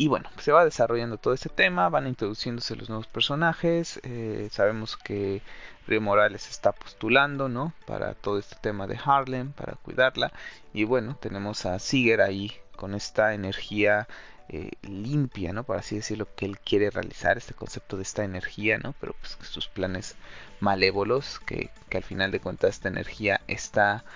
[0.00, 4.96] Y bueno, se va desarrollando todo este tema, van introduciéndose los nuevos personajes, eh, sabemos
[4.96, 5.42] que
[5.86, 7.74] Río Morales está postulando, ¿no?
[7.86, 10.32] Para todo este tema de Harlem, para cuidarla.
[10.72, 14.08] Y bueno, tenemos a Siger ahí con esta energía
[14.48, 15.64] eh, limpia, ¿no?
[15.64, 18.94] Por así decirlo, que él quiere realizar, este concepto de esta energía, ¿no?
[19.00, 20.16] Pero pues sus planes
[20.60, 24.06] malévolos, que, que al final de cuentas esta energía está,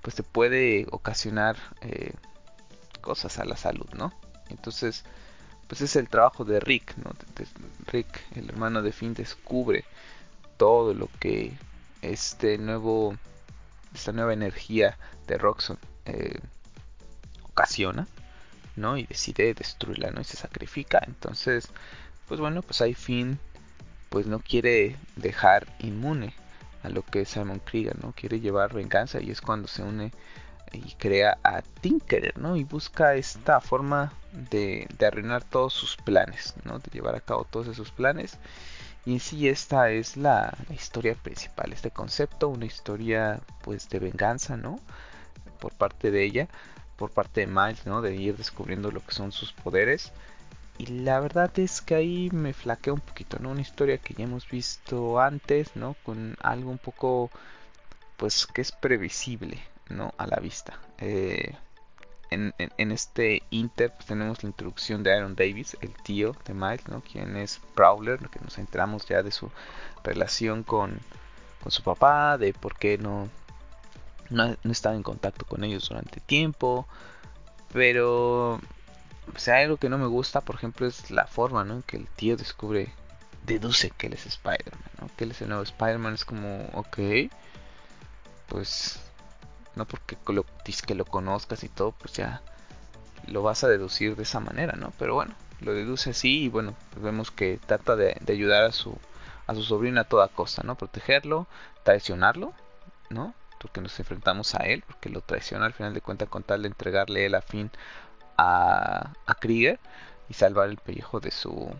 [0.00, 2.14] pues te puede ocasionar eh,
[3.02, 4.14] cosas a la salud, ¿no?
[4.50, 5.04] Entonces,
[5.66, 7.12] pues es el trabajo de Rick, ¿no?
[7.86, 9.84] Rick, el hermano de Finn, descubre
[10.56, 11.56] todo lo que
[12.02, 13.16] este nuevo,
[13.94, 16.40] esta nueva energía de Roxxon eh,
[17.44, 18.08] ocasiona,
[18.76, 18.96] ¿no?
[18.96, 20.20] Y decide destruirla, ¿no?
[20.20, 21.02] Y se sacrifica.
[21.06, 21.68] Entonces,
[22.26, 23.38] pues bueno, pues ahí Finn,
[24.08, 26.34] pues no quiere dejar inmune
[26.82, 28.12] a lo que es Simon Krieger, ¿no?
[28.12, 30.12] Quiere llevar venganza y es cuando se une
[30.72, 32.56] y crea a Tinkerer, ¿no?
[32.56, 36.78] Y busca esta forma de, arruinar todos sus planes, ¿no?
[36.78, 38.38] De llevar a cabo todos esos planes.
[39.04, 44.56] Y en sí esta es la, historia principal, este concepto, una historia pues de venganza,
[44.56, 44.78] ¿no?
[45.58, 46.48] Por parte de ella,
[46.96, 48.02] por parte de Miles, ¿no?
[48.02, 50.12] De ir descubriendo lo que son sus poderes.
[50.78, 53.50] Y la verdad es que ahí me flaquea un poquito, ¿no?
[53.50, 55.94] Una historia que ya hemos visto antes, ¿no?
[56.04, 57.30] Con algo un poco,
[58.16, 59.58] pues que es previsible,
[59.90, 60.14] ¿no?
[60.18, 60.78] A la vista.
[60.98, 61.54] Eh,
[62.30, 67.00] en, este Inter pues, tenemos la introducción de Aaron Davis, el tío de Miles, ¿no?
[67.00, 69.50] Quien es Prowler, que nos enteramos ya de su
[70.04, 71.00] relación con,
[71.62, 73.28] con su papá, de por qué no,
[74.30, 76.86] no, estaba en contacto con ellos durante tiempo.
[77.72, 78.60] Pero
[79.26, 81.74] pues, algo que no me gusta, por ejemplo, es la forma ¿no?
[81.74, 82.92] en que el tío descubre,
[83.44, 85.10] deduce que él es Spider-Man, ¿no?
[85.16, 86.14] que él es el nuevo Spider-Man.
[86.14, 86.98] Es como, ok,
[88.48, 89.00] pues
[89.80, 90.44] no porque lo,
[90.86, 92.42] que lo conozcas y todo, pues ya
[93.26, 94.92] lo vas a deducir de esa manera, ¿no?
[94.98, 98.98] Pero bueno, lo deduce así y bueno, pues vemos que trata de, ayudar a su,
[99.46, 100.74] a su sobrino a toda costa, ¿no?
[100.74, 101.46] Protegerlo,
[101.82, 102.52] traicionarlo,
[103.08, 103.32] ¿no?
[103.58, 106.68] Porque nos enfrentamos a él, porque lo traiciona al final de cuentas con tal de
[106.68, 107.70] entregarle el afín
[108.36, 109.80] a, a Krieger
[110.28, 111.74] y salvar el pellejo de su,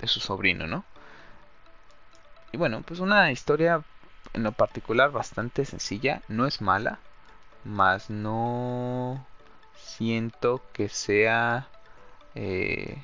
[0.00, 0.84] de su sobrino, ¿no?
[2.52, 3.82] Y bueno, pues una historia
[4.36, 6.98] en lo particular bastante sencilla, no es mala,
[7.64, 9.26] más no
[9.76, 11.68] siento que sea
[12.34, 13.02] eh,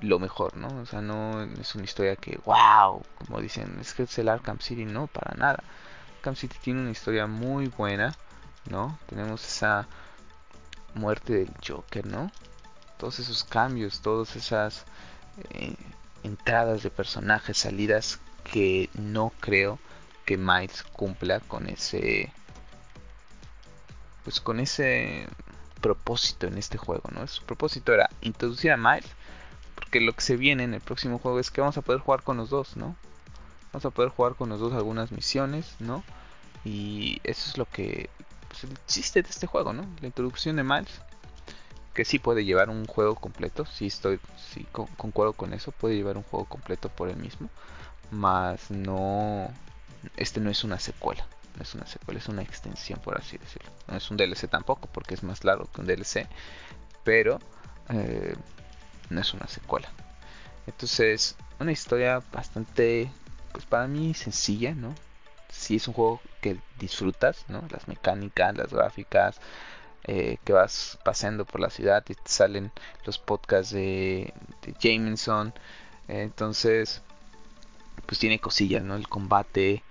[0.00, 0.68] lo mejor, ¿no?
[0.80, 4.58] O sea, no es una historia que, wow, como dicen, es que es el Arkham
[4.58, 5.62] City, no, para nada.
[6.16, 8.12] Arkham City tiene una historia muy buena,
[8.68, 8.98] ¿no?
[9.06, 9.86] Tenemos esa
[10.94, 12.32] muerte del Joker, ¿no?
[12.98, 14.84] Todos esos cambios, todas esas
[15.50, 15.76] eh,
[16.24, 19.78] entradas de personajes, salidas que no creo
[20.24, 22.32] que Miles cumpla con ese
[24.24, 25.26] pues con ese
[25.80, 27.26] propósito en este juego, ¿no?
[27.26, 29.06] Su propósito era introducir a Miles,
[29.74, 32.22] porque lo que se viene en el próximo juego es que vamos a poder jugar
[32.22, 32.96] con los dos, ¿no?
[33.72, 36.04] Vamos a poder jugar con los dos algunas misiones, ¿no?
[36.64, 38.10] Y eso es lo que
[38.48, 39.86] pues, el chiste de este juego, ¿no?
[40.00, 41.00] La introducción de Miles,
[41.94, 46.16] que sí puede llevar un juego completo, sí estoy, sí concuerdo con eso, puede llevar
[46.16, 47.48] un juego completo por él mismo,
[48.10, 49.50] más no
[50.16, 51.26] este no es una secuela.
[51.56, 53.70] No es una secuela, es una extensión, por así decirlo.
[53.88, 56.28] No es un DLC tampoco, porque es más largo que un DLC.
[57.04, 57.40] Pero
[57.88, 58.34] eh,
[59.10, 59.90] no es una secuela.
[60.66, 63.10] Entonces, una historia bastante,
[63.52, 64.94] pues para mí sencilla, ¿no?
[65.50, 67.64] Si es un juego que disfrutas, ¿no?
[67.70, 69.40] Las mecánicas, las gráficas,
[70.04, 72.72] eh, que vas paseando por la ciudad y te salen
[73.04, 74.32] los podcasts de,
[74.62, 75.52] de Jameson.
[76.08, 77.02] entonces,
[78.06, 78.96] pues tiene cosillas, ¿no?
[78.96, 79.82] El combate,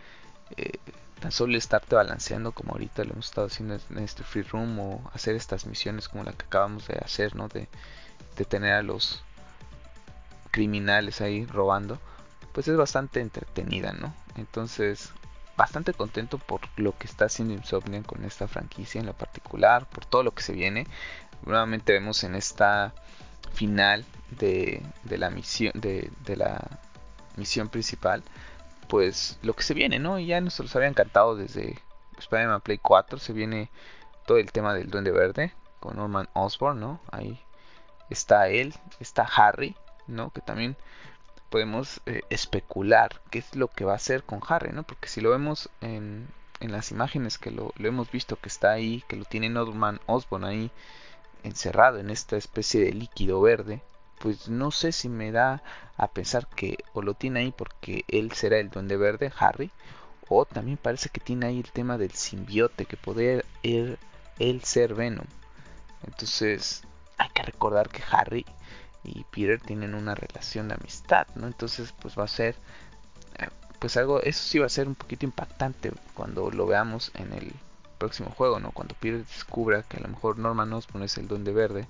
[0.58, 0.80] eh,
[1.20, 5.12] tan solo estarte balanceando como ahorita lo hemos estado haciendo en este free room o
[5.14, 7.48] hacer estas misiones como la que acabamos de hacer, ¿no?
[7.48, 7.68] De,
[8.48, 9.22] tener a los
[10.52, 12.00] criminales ahí robando,
[12.54, 14.14] pues es bastante entretenida, ¿no?
[14.38, 15.12] Entonces,
[15.58, 20.06] bastante contento por lo que está haciendo Insomniac con esta franquicia en lo particular, por
[20.06, 20.88] todo lo que se viene.
[21.46, 22.94] Nuevamente vemos en esta
[23.52, 26.80] final de, de la misión de, de la
[27.36, 28.24] misión principal
[28.90, 30.20] pues lo que se viene, ¿no?
[30.20, 31.80] Y ya nos los había encantado desde
[32.18, 33.70] Spider-Man Play 4, se viene
[34.26, 37.00] todo el tema del Duende Verde con Norman Osborn, ¿no?
[37.12, 37.40] Ahí
[38.10, 39.76] está él, está Harry,
[40.08, 40.32] ¿no?
[40.32, 40.76] Que también
[41.52, 44.84] podemos eh, especular qué es lo que va a hacer con Harry, ¿no?
[44.84, 46.28] Porque si lo vemos en,
[46.60, 50.00] en las imágenes que lo, lo, hemos visto que está ahí, que lo tiene Norman
[50.08, 50.72] Osborn ahí
[51.44, 53.84] encerrado en esta especie de líquido verde,
[54.20, 55.64] pues no sé si me da
[55.98, 59.72] a pensar que o lo tiene ahí porque él será el duende verde, Harry,
[60.28, 63.98] o también parece que tiene ahí el tema del simbiote, que puede él,
[64.38, 65.26] él ser Venom.
[66.06, 66.84] Entonces
[67.18, 68.46] hay que recordar que Harry
[69.04, 71.48] y Peter tienen una relación de amistad, ¿no?
[71.48, 72.56] Entonces pues va a ser
[73.40, 73.48] eh,
[73.80, 77.54] pues algo, eso sí va a ser un poquito impactante cuando lo veamos en el
[77.98, 78.72] próximo juego, ¿no?
[78.72, 81.88] Cuando Peter descubra que a lo mejor Norman Osborn es el duende verde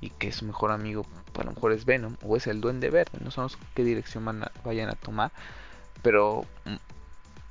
[0.00, 2.90] y que su mejor amigo pues, a lo mejor es Venom o es el duende
[2.90, 5.32] verde, no sabemos qué dirección van vayan a tomar,
[6.02, 6.76] pero mm,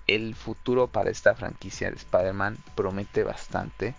[0.07, 3.95] el futuro para esta franquicia de Spider-Man promete bastante.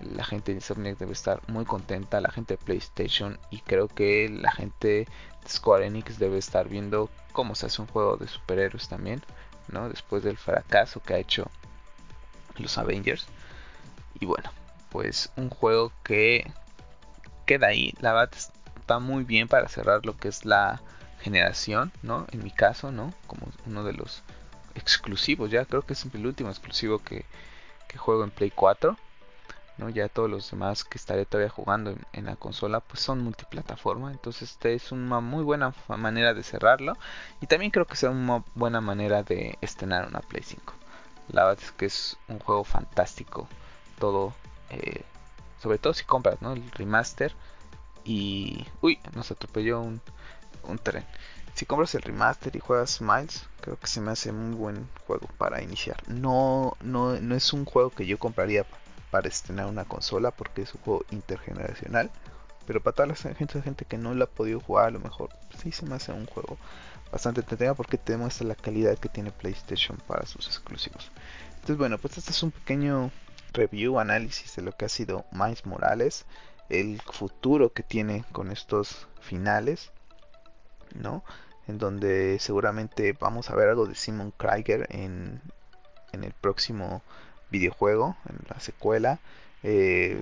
[0.00, 4.28] La gente de Insomniac debe estar muy contenta, la gente de PlayStation y creo que
[4.28, 5.08] la gente de
[5.48, 9.22] Square Enix debe estar viendo cómo se hace un juego de superhéroes también,
[9.68, 9.88] ¿no?
[9.88, 11.50] Después del fracaso que ha hecho
[12.56, 13.26] los Avengers.
[14.20, 14.50] Y bueno,
[14.90, 16.52] pues un juego que
[17.52, 17.92] queda ahí.
[18.00, 18.30] La verdad
[18.80, 20.80] está muy bien para cerrar lo que es la
[21.20, 22.26] generación, ¿no?
[22.32, 23.12] En mi caso, ¿no?
[23.26, 24.22] Como uno de los
[24.74, 27.24] exclusivos, ya creo que es el último exclusivo que,
[27.88, 28.96] que juego en Play 4.
[29.78, 29.88] ¿no?
[29.88, 34.10] Ya todos los demás que estaré todavía jugando en, la consola pues son multiplataforma.
[34.10, 36.96] Entonces esta es una muy buena manera de cerrarlo.
[37.40, 40.74] Y también creo que sea una buena manera de estrenar una Play 5.
[41.28, 43.48] La verdad es que es un juego fantástico.
[43.98, 44.34] Todo,
[44.70, 45.02] eh,
[45.62, 47.32] sobre todo si compras el remaster.
[48.04, 48.66] Y...
[48.80, 50.00] Uy, nos atropelló un,
[50.64, 51.04] un tren.
[51.54, 55.28] Si compras el remaster y juegas Miles, creo que se me hace muy buen juego
[55.38, 56.02] para iniciar.
[56.08, 58.66] No, no, no es un juego que yo compraría
[59.10, 62.10] para estrenar una consola porque es un juego intergeneracional.
[62.66, 65.30] Pero para toda la gente, gente que no lo ha podido jugar, a lo mejor
[65.62, 66.56] sí se me hace un juego
[67.10, 71.10] bastante entretenido porque te demuestra la calidad que tiene PlayStation para sus exclusivos.
[71.54, 73.10] Entonces, bueno, pues este es un pequeño
[73.52, 76.26] review, análisis de lo que ha sido Miles Morales,
[76.68, 79.90] el futuro que tiene con estos finales,
[80.94, 81.24] ¿no?
[81.68, 85.40] En donde seguramente vamos a ver algo de Simon Krieger en,
[86.12, 87.02] en el próximo
[87.50, 89.20] videojuego, en la secuela.
[89.62, 90.20] Eh,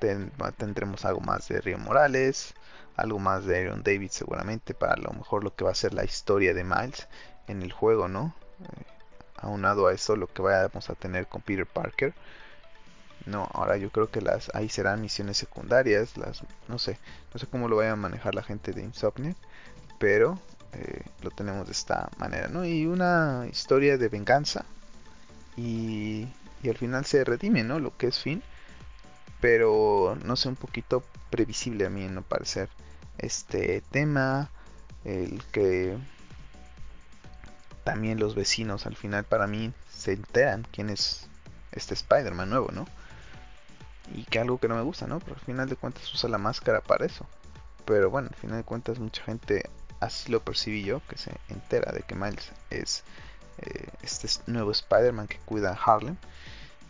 [0.00, 2.54] ten, tendremos algo más de Río Morales,
[2.96, 6.04] algo más de Aaron David seguramente para lo mejor lo que va a ser la
[6.04, 7.08] historia de Miles
[7.46, 8.34] en el juego, ¿no?
[8.60, 8.93] Eh,
[9.44, 12.14] aunado a eso lo que vamos a tener con Peter Parker.
[13.26, 16.98] No, ahora yo creo que las ahí serán misiones secundarias, las no sé,
[17.32, 19.36] no sé cómo lo vayan a manejar la gente de Insomniac,
[19.98, 20.38] pero
[20.74, 22.66] eh, lo tenemos de esta manera, ¿no?
[22.66, 24.66] Y una historia de venganza
[25.56, 26.28] y,
[26.62, 27.78] y al final se redime, ¿no?
[27.78, 28.42] Lo que es fin,
[29.40, 32.68] pero no sé, un poquito previsible a mí en no parecer
[33.18, 34.50] este tema,
[35.04, 35.96] el que
[37.84, 41.28] también los vecinos al final para mí se enteran quién es
[41.72, 42.86] este Spider-Man nuevo, ¿no?
[44.14, 45.20] Y que algo que no me gusta, ¿no?
[45.20, 47.26] Pero al final de cuentas usa la máscara para eso.
[47.84, 49.68] Pero bueno, al final de cuentas mucha gente
[50.00, 53.04] así lo percibí yo, que se entera de que Miles es
[53.58, 56.16] eh, este nuevo Spider-Man que cuida a Harlem.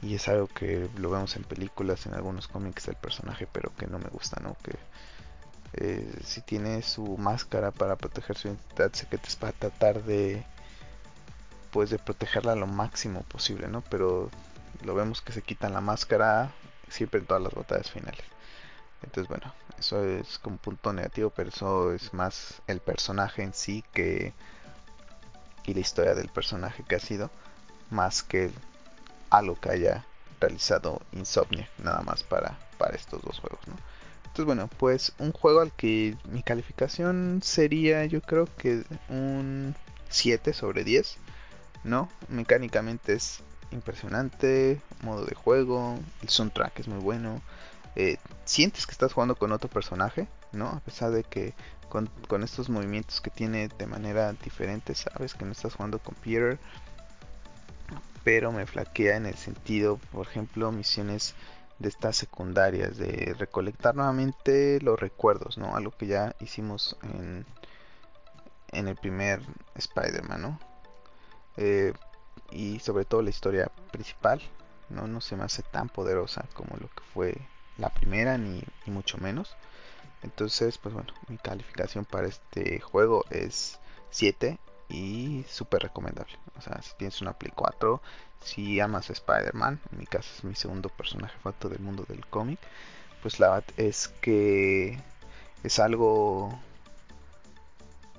[0.02, 3.86] Y es algo que lo vemos en películas, en algunos cómics del personaje, pero que
[3.86, 4.56] no me gusta, ¿no?
[4.62, 4.76] Que
[5.76, 10.44] eh, si tiene su máscara para proteger su identidad secreta es para tratar de
[11.74, 13.82] pues de protegerla lo máximo posible, ¿no?
[13.90, 14.30] Pero
[14.84, 16.52] lo vemos que se quitan la máscara
[16.88, 18.24] siempre en todas las batallas finales.
[19.02, 23.82] Entonces, bueno, eso es como punto negativo, pero eso es más el personaje en sí
[23.92, 24.32] que
[25.64, 27.28] y la historia del personaje que ha sido
[27.90, 28.52] más que
[29.30, 30.04] algo que haya
[30.40, 33.74] realizado Insomnia nada más para, para estos dos juegos, ¿no?
[34.18, 39.74] Entonces, bueno, pues un juego al que mi calificación sería yo creo que un
[40.08, 41.18] 7 sobre 10
[41.84, 42.08] ¿no?
[42.28, 47.42] Mecánicamente es impresionante, modo de juego, el soundtrack es muy bueno.
[47.96, 50.68] Eh, sientes que estás jugando con otro personaje, ¿no?
[50.68, 51.54] A pesar de que
[51.88, 56.58] con, estos movimientos que tiene de manera diferente, sabes que no estás jugando con Peter.
[58.24, 61.34] Pero me flaquea en el sentido, por ejemplo, misiones
[61.78, 65.76] de estas secundarias, de recolectar nuevamente los recuerdos, ¿no?
[65.76, 67.44] Algo que ya hicimos en,
[68.72, 69.42] en el primer
[69.74, 70.60] Spider-Man, ¿no?
[71.56, 71.92] Eh,
[72.50, 74.40] y sobre todo la historia principal
[74.90, 77.36] no, no se me hace tan poderosa como lo que fue
[77.78, 79.56] la primera ni, ni, mucho menos
[80.22, 83.78] entonces pues bueno mi calificación para este juego es
[84.10, 86.34] 7 y súper recomendable.
[86.56, 88.00] O sea, si tienes una Play 4,
[88.42, 92.26] si amas a Spider-Man, en mi caso es mi segundo personaje favorito del mundo del
[92.26, 92.58] cómic,
[93.22, 94.98] pues la verdad es que
[95.62, 96.58] es algo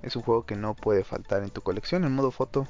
[0.06, 2.03] es un juego que no puede faltar en tu colección.
[2.03, 2.68] El modo foto,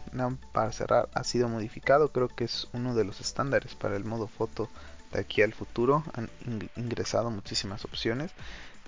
[0.54, 2.14] para cerrar, ha sido modificado.
[2.14, 4.70] Creo que es uno de los estándares para el modo foto
[5.12, 6.06] de aquí al futuro.
[6.14, 6.30] Han
[6.78, 8.32] ingresado muchísimas opciones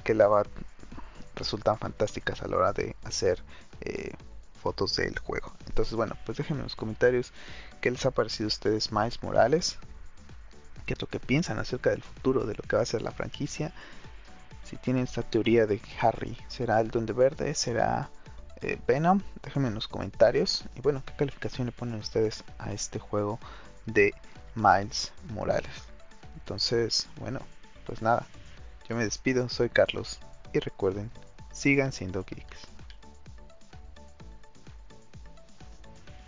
[0.06, 0.46] que la
[1.36, 3.44] resultan fantásticas a la hora de hacer
[3.82, 4.14] eh,
[4.64, 5.52] fotos del juego.
[5.68, 7.34] Entonces, bueno, pues déjenme en los comentarios
[7.82, 9.78] qué les ha parecido a ustedes Miles Morales.
[10.86, 13.12] ¿Qué es lo que piensan acerca del futuro, de lo que va a ser la
[13.12, 13.74] franquicia?
[14.64, 18.10] Si tienen esta teoría de Harry será el Duende Verde, será
[18.62, 20.66] eh, Venom, déjenme en los comentarios.
[20.76, 23.40] Y bueno, ¿qué calificación le ponen ustedes a este juego
[23.86, 24.14] de
[24.56, 25.72] Miles Morales?
[26.36, 27.40] Entonces, bueno,
[27.86, 28.26] pues nada,
[28.88, 30.20] yo me despido, soy Carlos.
[30.54, 31.12] Y recuerden,
[31.52, 32.77] sigan siendo geeks.